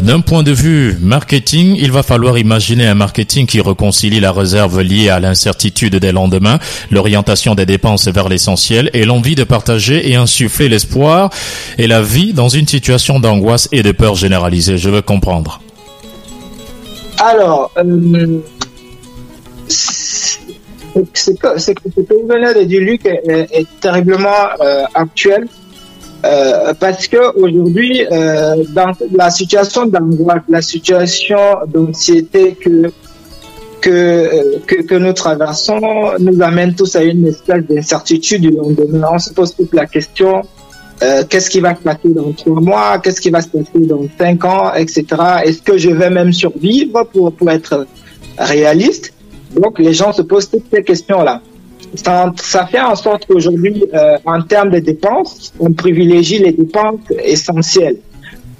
D'un 0.00 0.18
point 0.18 0.42
de 0.42 0.50
vue 0.50 0.98
marketing, 1.00 1.76
il 1.78 1.92
va 1.92 2.02
falloir 2.02 2.36
imaginer 2.36 2.84
un 2.84 2.96
marketing 2.96 3.46
qui 3.46 3.60
réconcilie 3.60 4.18
la 4.18 4.32
réserve 4.32 4.80
liée 4.80 5.08
à 5.08 5.20
l'incertitude 5.20 5.94
des 5.94 6.10
lendemains, 6.10 6.58
l'orientation 6.90 7.54
des 7.54 7.64
dépenses 7.64 8.08
vers 8.08 8.28
l'essentiel 8.28 8.90
et 8.94 9.04
l'envie 9.04 9.36
de 9.36 9.44
partager 9.44 10.10
et 10.10 10.16
insuffler 10.16 10.68
l'espoir 10.68 11.30
et 11.78 11.86
la 11.86 12.02
vie 12.02 12.32
dans 12.32 12.48
une 12.48 12.66
situation 12.66 13.20
d'angoisse 13.20 13.68
et 13.70 13.84
de 13.84 13.92
peur 13.92 14.16
généralisée. 14.16 14.78
Je 14.78 14.90
veux 14.90 15.02
comprendre. 15.02 15.60
Alors, 17.20 17.70
euh, 17.78 18.40
ce 19.72 21.30
que, 21.30 21.58
ce 21.58 21.72
que 21.72 21.82
vous 21.96 22.26
venez 22.26 22.54
de 22.54 22.64
dire, 22.64 22.80
Luc, 22.80 23.06
est, 23.06 23.66
terriblement 23.80 24.28
euh, 24.60 24.84
actuel. 24.94 25.46
Euh, 26.24 26.72
parce 26.78 27.08
que 27.08 27.36
aujourd'hui, 27.36 28.06
euh, 28.06 28.62
dans 28.68 28.92
la 29.12 29.30
situation 29.30 29.86
d'angoisse, 29.86 30.42
la 30.48 30.62
situation 30.62 31.38
d'anxiété 31.66 32.54
que, 32.54 32.92
que, 33.80 34.82
que, 34.82 34.94
nous 34.94 35.12
traversons 35.14 35.80
nous 36.20 36.40
amène 36.40 36.76
tous 36.76 36.94
à 36.94 37.02
une 37.02 37.26
espèce 37.26 37.64
d'incertitude. 37.64 38.56
On 38.56 39.18
se 39.18 39.32
pose 39.32 39.56
toute 39.56 39.74
la 39.74 39.86
question 39.86 40.42
qu'est-ce 41.28 41.50
qui 41.50 41.58
va 41.58 41.74
se 41.74 41.80
passer 41.80 42.10
dans 42.10 42.30
trois 42.30 42.60
mois, 42.60 43.00
qu'est-ce 43.00 43.20
qui 43.20 43.30
va 43.30 43.42
se 43.42 43.48
passer 43.48 43.80
dans 43.80 44.06
cinq 44.16 44.44
ans, 44.44 44.72
etc. 44.74 45.04
Est-ce 45.44 45.60
que 45.60 45.76
je 45.76 45.90
vais 45.90 46.10
même 46.10 46.32
survivre 46.32 47.02
pour, 47.12 47.32
pour 47.32 47.50
être 47.50 47.88
réaliste? 48.38 49.12
Donc 49.54 49.78
les 49.78 49.92
gens 49.92 50.12
se 50.12 50.22
posent 50.22 50.50
toutes 50.50 50.66
ces 50.72 50.82
questions-là. 50.82 51.40
Ça, 51.94 52.32
fait 52.70 52.80
en 52.80 52.96
sorte 52.96 53.26
qu'aujourd'hui, 53.26 53.84
euh, 53.92 54.16
en 54.24 54.42
termes 54.42 54.70
de 54.70 54.78
dépenses, 54.78 55.52
on 55.60 55.72
privilégie 55.72 56.38
les 56.38 56.52
dépenses 56.52 57.00
essentielles. 57.22 57.98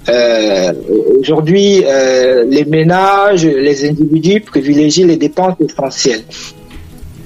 Euh, 0.09 0.73
aujourd'hui, 1.19 1.83
euh, 1.85 2.45
les 2.47 2.65
ménages, 2.65 3.45
les 3.45 3.89
individus 3.89 4.41
privilégient 4.41 5.05
les 5.05 5.17
dépenses 5.17 5.55
essentielles. 5.59 6.23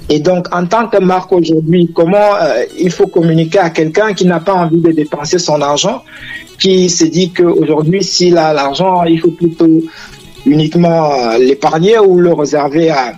Et 0.09 0.19
donc, 0.19 0.47
en 0.55 0.65
tant 0.65 0.87
que 0.87 0.97
marque 0.97 1.33
aujourd'hui, 1.33 1.91
comment 1.93 2.31
il 2.79 2.91
faut 2.91 3.07
communiquer 3.07 3.59
à 3.59 3.71
quelqu'un 3.71 4.13
qui 4.13 4.25
n'a 4.25 4.39
pas 4.39 4.53
envie 4.53 4.79
de 4.79 4.91
dépenser 4.93 5.37
son 5.37 5.61
argent, 5.61 6.03
qui 6.57 6.89
se 6.89 7.03
dit 7.03 7.31
qu'aujourd'hui, 7.33 8.01
s'il 8.01 8.37
a 8.37 8.53
l'argent, 8.53 9.03
il 9.03 9.19
faut 9.19 9.31
plutôt 9.31 9.81
uniquement 10.45 11.37
l'épargner 11.37 11.99
ou 11.99 12.19
le 12.19 12.31
réserver 12.31 12.89
à, 12.89 13.11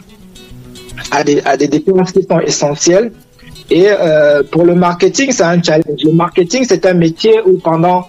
à 1.12 1.24
des, 1.24 1.42
à 1.46 1.58
des 1.58 1.68
dépenses 1.68 2.12
qui 2.12 2.24
sont 2.24 2.40
essentielles. 2.40 3.12
Et 3.70 3.86
euh, 3.88 4.42
pour 4.44 4.66
le 4.66 4.76
marketing, 4.76 5.32
c'est 5.32 5.44
un 5.44 5.62
challenge. 5.62 6.04
Le 6.04 6.14
marketing, 6.14 6.66
c'est 6.68 6.86
un 6.86 6.94
métier 6.94 7.40
où 7.46 7.58
pendant 7.58 8.08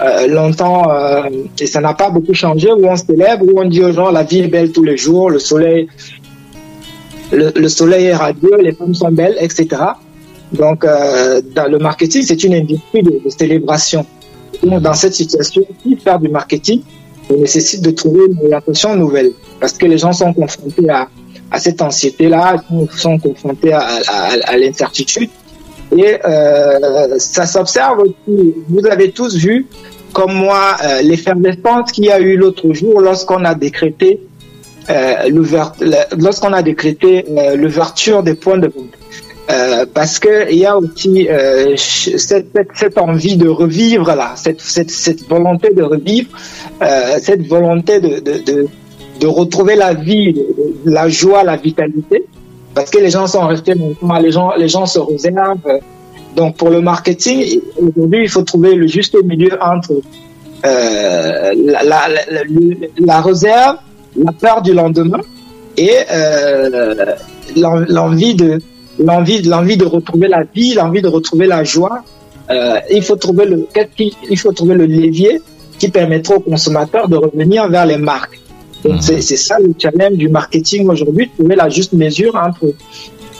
euh, 0.00 0.26
longtemps, 0.26 0.90
euh, 0.90 1.28
et 1.60 1.66
ça 1.66 1.80
n'a 1.80 1.94
pas 1.94 2.10
beaucoup 2.10 2.34
changé, 2.34 2.72
où 2.72 2.86
on 2.86 2.96
célèbre, 2.96 3.44
où 3.46 3.60
on 3.60 3.66
dit 3.66 3.82
aux 3.82 3.92
gens 3.92 4.10
la 4.10 4.22
vie 4.22 4.40
est 4.40 4.48
belle 4.48 4.72
tous 4.72 4.82
les 4.82 4.96
jours, 4.96 5.30
le 5.30 5.38
soleil, 5.38 5.88
le, 7.32 7.68
soleil 7.68 8.06
est 8.06 8.14
radieux, 8.14 8.56
les 8.60 8.72
femmes 8.72 8.94
sont 8.94 9.12
belles, 9.12 9.36
etc. 9.40 9.68
Donc, 10.52 10.84
dans 10.84 11.70
le 11.70 11.78
marketing, 11.78 12.22
c'est 12.22 12.42
une 12.44 12.54
industrie 12.54 13.02
de, 13.02 13.20
célébration. 13.28 14.06
Donc, 14.62 14.82
dans 14.82 14.94
cette 14.94 15.14
situation, 15.14 15.62
faire 16.02 16.18
du 16.18 16.28
marketing, 16.28 16.82
nécessite 17.30 17.82
de 17.82 17.90
trouver 17.90 18.20
une 18.30 18.38
orientation 18.38 18.94
nouvelle 18.96 19.32
parce 19.60 19.72
que 19.74 19.86
les 19.86 19.98
gens 19.98 20.12
sont 20.12 20.32
confrontés 20.32 20.88
à, 20.88 21.08
à 21.54 21.58
cette 21.58 21.80
anxiété-là, 21.80 22.56
sont 22.96 23.18
confrontés 23.18 23.72
à, 23.72 24.56
l'incertitude. 24.56 25.30
Et 25.96 26.16
euh, 26.24 27.18
ça 27.18 27.46
s'observe 27.46 28.00
aussi. 28.00 28.54
Vous 28.68 28.84
avez 28.86 29.12
tous 29.12 29.36
vu, 29.36 29.66
comme 30.12 30.34
moi, 30.34 30.76
euh, 30.82 31.02
l'effervescence 31.02 31.92
qu'il 31.92 32.06
y 32.06 32.10
a 32.10 32.18
eu 32.18 32.36
l'autre 32.36 32.72
jour 32.72 33.00
lorsqu'on 33.00 33.44
a 33.44 33.54
décrété 33.54 34.20
euh, 34.90 35.30
lorsqu'on 36.18 36.52
a 36.52 36.62
décrété 36.62 37.24
euh, 37.26 37.56
l'ouverture 37.56 38.22
des 38.22 38.34
points 38.34 38.58
de 38.58 38.66
vente. 38.66 38.92
Euh, 39.50 39.86
parce 39.92 40.18
que 40.18 40.50
il 40.50 40.58
y 40.58 40.66
a 40.66 40.76
aussi 40.76 41.28
cette, 42.16 42.98
envie 42.98 43.36
de 43.36 43.48
revivre 43.48 44.14
là, 44.14 44.34
cette, 44.36 45.28
volonté 45.28 45.72
de 45.72 45.82
revivre, 45.82 46.28
cette 47.20 47.46
volonté 47.46 48.00
de, 48.00 48.66
de, 49.20 49.26
retrouver 49.26 49.76
la 49.76 49.94
vie, 49.94 50.34
la 50.84 51.08
joie, 51.08 51.44
la 51.44 51.56
vitalité, 51.56 52.24
parce 52.74 52.90
que 52.90 52.98
les 52.98 53.10
gens 53.10 53.26
sont 53.26 53.46
restés 53.46 53.74
les 54.20 54.32
gens, 54.32 54.52
les 54.56 54.68
gens 54.68 54.86
se 54.86 54.98
réservent. 54.98 55.80
Donc 56.36 56.56
pour 56.56 56.70
le 56.70 56.80
marketing, 56.80 57.60
aujourd'hui, 57.76 58.22
il 58.22 58.28
faut 58.28 58.42
trouver 58.42 58.74
le 58.74 58.86
juste 58.88 59.16
milieu 59.22 59.50
entre 59.62 59.92
euh, 60.66 61.52
la, 62.98 63.20
réserve, 63.20 63.76
la 64.16 64.32
peur 64.32 64.62
du 64.62 64.72
lendemain 64.72 65.20
et 65.76 65.92
euh, 66.10 67.14
l'envie 67.56 68.34
de 68.34 68.58
l'envie 68.98 69.76
de 69.76 69.84
retrouver 69.84 70.28
la 70.28 70.44
vie, 70.44 70.74
l'envie 70.74 71.02
de 71.02 71.08
retrouver 71.08 71.46
la 71.46 71.64
joie. 71.64 72.02
Euh, 72.50 72.78
il 72.90 73.02
faut 73.02 73.16
trouver 73.16 73.46
le 73.46 73.66
il 74.30 74.38
faut 74.38 74.52
trouver 74.52 74.74
le 74.74 74.86
levier 74.86 75.40
qui 75.78 75.88
permettra 75.88 76.36
aux 76.36 76.40
consommateurs 76.40 77.08
de 77.08 77.16
revenir 77.16 77.68
vers 77.68 77.86
les 77.86 77.96
marques. 77.96 78.38
Donc 78.84 78.96
mhm. 78.96 79.20
c'est 79.20 79.36
ça 79.36 79.58
le 79.58 79.74
challenge 79.78 80.16
du 80.16 80.28
marketing 80.28 80.88
aujourd'hui, 80.88 81.30
trouver 81.36 81.56
la 81.56 81.68
juste 81.68 81.92
mesure 81.92 82.34
entre. 82.36 82.72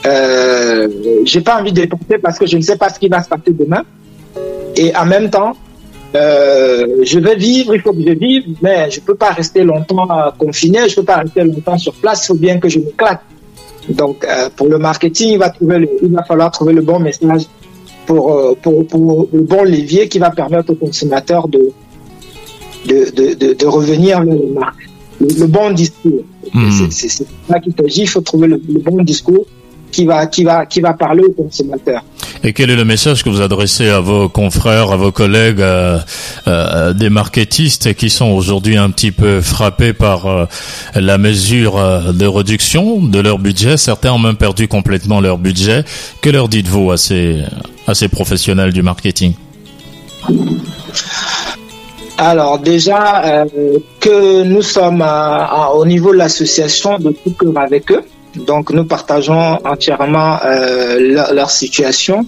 Euh, 0.05 0.87
J'ai 1.23 1.41
pas 1.41 1.59
envie 1.59 1.71
de 1.71 1.81
dépenser 1.81 2.17
parce 2.21 2.37
que 2.37 2.45
je 2.45 2.57
ne 2.57 2.61
sais 2.61 2.77
pas 2.77 2.89
ce 2.89 2.99
qui 2.99 3.07
va 3.07 3.23
se 3.23 3.29
passer 3.29 3.51
demain, 3.51 3.83
et 4.75 4.95
en 4.95 5.05
même 5.05 5.29
temps, 5.29 5.53
euh, 6.15 7.03
je 7.03 7.19
vais 7.19 7.35
vivre, 7.35 7.75
il 7.75 7.81
faut 7.81 7.91
que 7.93 8.01
je 8.01 8.13
vive, 8.13 8.43
mais 8.61 8.89
je 8.89 8.99
peux 9.01 9.15
pas 9.15 9.31
rester 9.31 9.63
longtemps 9.63 10.07
confiné, 10.37 10.87
je 10.87 10.95
peux 10.95 11.03
pas 11.03 11.17
rester 11.17 11.43
longtemps 11.43 11.77
sur 11.77 11.93
place, 11.93 12.23
il 12.23 12.27
faut 12.27 12.35
bien 12.35 12.59
que 12.59 12.69
je 12.69 12.79
me 12.79 12.91
claque. 12.91 13.21
Donc, 13.89 14.25
euh, 14.25 14.49
pour 14.55 14.67
le 14.67 14.77
marketing, 14.77 15.31
il 15.31 15.39
va, 15.39 15.49
trouver 15.49 15.79
le, 15.79 15.89
il 16.01 16.11
va 16.11 16.23
falloir 16.23 16.51
trouver 16.51 16.73
le 16.73 16.81
bon 16.81 16.99
message 16.99 17.43
pour, 18.05 18.33
euh, 18.33 18.55
pour, 18.61 18.85
pour, 18.87 19.27
le 19.31 19.41
bon 19.41 19.63
levier 19.63 20.07
qui 20.07 20.19
va 20.19 20.31
permettre 20.31 20.71
aux 20.71 20.75
consommateurs 20.75 21.47
de, 21.47 21.71
de, 22.85 23.33
de, 23.35 23.53
de, 23.53 23.65
revenir 23.65 24.23
vers 24.23 24.35
le, 24.35 24.55
le, 25.19 25.47
bon 25.47 25.71
discours. 25.71 26.23
Hmm. 26.53 26.89
C'est 26.89 27.09
ça 27.09 27.59
qu'il 27.59 27.73
s'agit. 27.79 28.01
Il 28.01 28.09
faut 28.09 28.21
trouver 28.21 28.47
le, 28.47 28.57
bon 28.57 29.03
discours 29.03 29.45
qui 29.91 30.05
va, 30.05 30.25
qui 30.27 30.43
va, 30.43 30.65
qui 30.65 30.81
va 30.81 30.93
parler 30.93 31.23
aux 31.23 31.31
consommateurs. 31.31 32.03
Et 32.43 32.53
quel 32.53 32.69
est 32.69 32.75
le 32.75 32.85
message 32.85 33.23
que 33.23 33.29
vous 33.29 33.41
adressez 33.41 33.89
à 33.89 34.01
vos 34.01 34.29
confrères, 34.29 34.91
à 34.91 34.97
vos 34.97 35.11
collègues, 35.11 35.61
euh, 35.61 35.97
euh, 36.47 36.93
des 36.93 37.09
marketistes 37.09 37.95
qui 37.95 38.09
sont 38.09 38.27
aujourd'hui 38.27 38.77
un 38.77 38.89
petit 38.91 39.11
peu 39.11 39.41
frappés 39.41 39.93
par 39.93 40.27
euh, 40.27 40.45
la 40.95 41.17
mesure 41.17 41.77
euh, 41.77 42.11
de 42.11 42.27
réduction 42.27 43.01
de 43.01 43.19
leur 43.19 43.39
budget? 43.39 43.77
Certains 43.77 44.11
ont 44.11 44.19
même 44.19 44.35
perdu 44.35 44.67
complètement 44.67 45.21
leur 45.21 45.37
budget. 45.37 45.85
Que 46.21 46.29
leur 46.29 46.49
dites-vous 46.49 46.91
à 46.91 46.97
ces, 46.97 47.41
à 47.87 47.95
ces 47.95 48.09
professionnels 48.09 48.73
du 48.73 48.83
marketing? 48.83 49.33
Alors 52.17 52.59
déjà 52.59 53.45
que 53.99 54.43
nous 54.43 54.61
sommes 54.61 55.03
au 55.73 55.85
niveau 55.85 56.11
de 56.11 56.17
l'association 56.17 56.97
de 56.97 57.11
tout 57.11 57.31
cœur 57.31 57.57
avec 57.57 57.91
eux, 57.91 58.03
donc 58.47 58.71
nous 58.71 58.85
partageons 58.85 59.59
entièrement 59.65 60.37
leur, 60.97 61.33
leur, 61.33 61.49
situation 61.49 62.25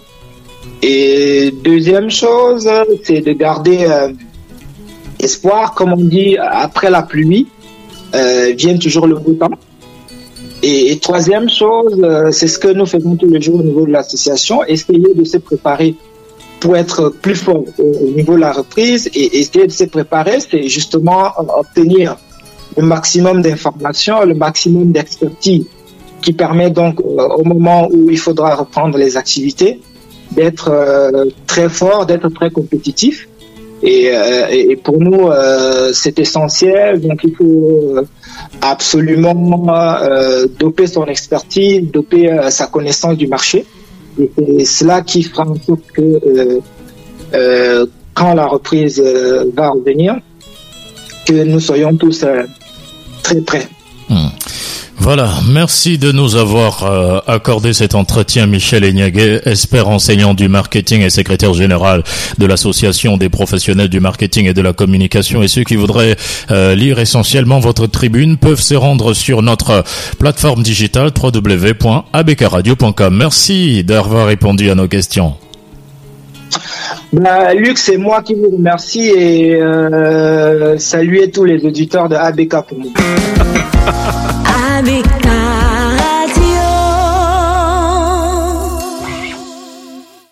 et 0.82 1.52
deuxième 1.64 2.10
chose, 2.10 2.70
c'est 3.04 3.22
de 3.22 3.34
garder 3.34 3.86
euh, 3.86 4.10
espoir, 5.20 5.74
comme 5.74 5.94
on 5.94 6.04
dit, 6.04 6.38
après 6.38 6.90
la 6.90 7.02
pluie, 7.02 7.48
euh, 8.16 8.54
vient 8.56 8.78
toujours 8.78 9.08
le 9.08 9.16
beau 9.16 9.34
temps. 9.34 9.50
Et, 10.64 10.98
troisième 11.00 11.50
chose, 11.50 12.00
euh, 12.04 12.32
c'est 12.32 12.48
ce 12.48 12.60
que 12.60 12.68
nous 12.70 12.86
faisons 12.86 13.16
tous 13.16 13.30
les 13.30 13.42
jours 13.42 13.60
au 13.60 13.64
niveau 13.64 13.86
de 13.86 13.92
l'association, 13.92 14.64
essayer 14.66 15.14
de 15.14 15.24
se 15.24 15.38
préparer 15.38 15.96
pour 16.60 16.76
être 16.76 17.10
plus 17.10 17.36
fort 17.36 17.64
au, 17.78 18.08
niveau 18.16 18.36
de 18.36 18.42
la 18.42 18.52
reprise 18.52 19.10
et 19.14 19.40
essayer 19.40 19.68
de 19.68 19.72
se 19.72 19.84
préparer, 19.86 20.40
c'est 20.40 20.64
justement 20.64 21.32
obtenir 21.38 22.18
le 22.76 22.84
maximum 22.84 23.42
d'informations, 23.42 24.24
le 24.26 24.34
maximum 24.34 24.92
d'expertise 24.92 25.66
qui 26.22 26.34
permet 26.34 26.70
donc 26.72 27.00
au 27.02 27.44
moment 27.44 27.88
où 27.92 28.10
il 28.10 28.18
faudra 28.18 28.56
reprendre 28.56 28.98
les 28.98 29.18
activités, 29.18 29.80
d'être 30.32 30.70
euh, 30.70 31.26
très 31.46 31.70
fort, 31.70 32.06
d'être 32.06 32.30
très 32.30 32.50
compétitif. 32.52 33.28
Et, 33.84 34.10
euh, 34.12 34.48
et 34.50 34.76
pour 34.76 35.00
nous, 35.00 35.28
euh, 35.28 35.92
c'est 35.94 36.18
essentiel. 36.20 37.00
Donc, 37.00 37.20
il 37.24 37.36
faut 37.36 37.96
absolument 38.62 39.36
doper 40.60 40.88
son 40.88 41.06
expertise, 41.06 41.92
doper 41.92 42.50
sa 42.50 42.68
connaissance 42.68 43.16
du 43.16 43.28
marché. 43.28 43.66
Et 44.20 44.32
c'est 44.38 44.66
cela 44.66 45.02
qui 45.02 45.24
fera 45.24 45.48
en 45.48 45.56
sorte 45.56 45.86
que 45.94 46.62
quand 48.14 48.34
la 48.34 48.48
reprise 48.48 49.00
va 49.56 49.70
revenir, 49.70 50.16
que 51.26 51.44
nous 51.44 51.60
soyons 51.60 51.96
tous 51.96 52.26
très 53.24 53.42
prêts. 53.42 53.68
Hmm. 54.10 54.30
Voilà, 55.00 55.30
merci 55.48 56.00
de 56.00 56.12
nous 56.12 56.36
avoir 56.36 56.84
euh, 56.84 57.20
accordé 57.28 57.74
cet 57.74 57.94
entretien, 57.94 58.48
Michel 58.48 58.84
Egnaguet, 58.84 59.42
expert 59.46 59.88
enseignant 59.88 60.34
du 60.34 60.50
marketing 60.50 61.02
et 61.02 61.12
secrétaire 61.12 61.54
général 61.54 62.04
de 62.38 62.46
l'Association 62.46 63.16
des 63.16 63.30
professionnels 63.30 63.90
du 63.90 64.00
marketing 64.00 64.48
et 64.48 64.54
de 64.54 64.62
la 64.62 64.74
communication. 64.74 65.44
Et 65.44 65.48
ceux 65.48 65.64
qui 65.64 65.76
voudraient 65.76 66.16
euh, 66.50 66.74
lire 66.74 67.00
essentiellement 67.00 67.60
votre 67.60 67.86
tribune 67.86 68.38
peuvent 68.38 68.60
se 68.60 68.74
rendre 68.74 69.14
sur 69.14 69.44
notre 69.44 69.84
plateforme 70.18 70.64
digitale 70.64 71.12
www.abkradio.com. 71.16 73.16
Merci 73.16 73.84
d'avoir 73.84 74.28
répondu 74.28 74.72
à 74.72 74.76
nos 74.76 74.88
questions. 74.88 75.36
Bah, 77.14 77.54
Luc, 77.54 77.78
c'est 77.78 77.98
moi 77.98 78.24
qui 78.24 78.34
vous 78.34 78.50
remercie 78.50 79.10
et 79.10 79.62
euh, 79.62 80.78
saluer 80.80 81.30
tous 81.30 81.46
les 81.46 81.64
auditeurs 81.64 82.10
de 82.10 82.16
ABK 82.16 82.68
pour 82.68 82.80
nous. 82.80 82.94
ABK. 84.78 85.27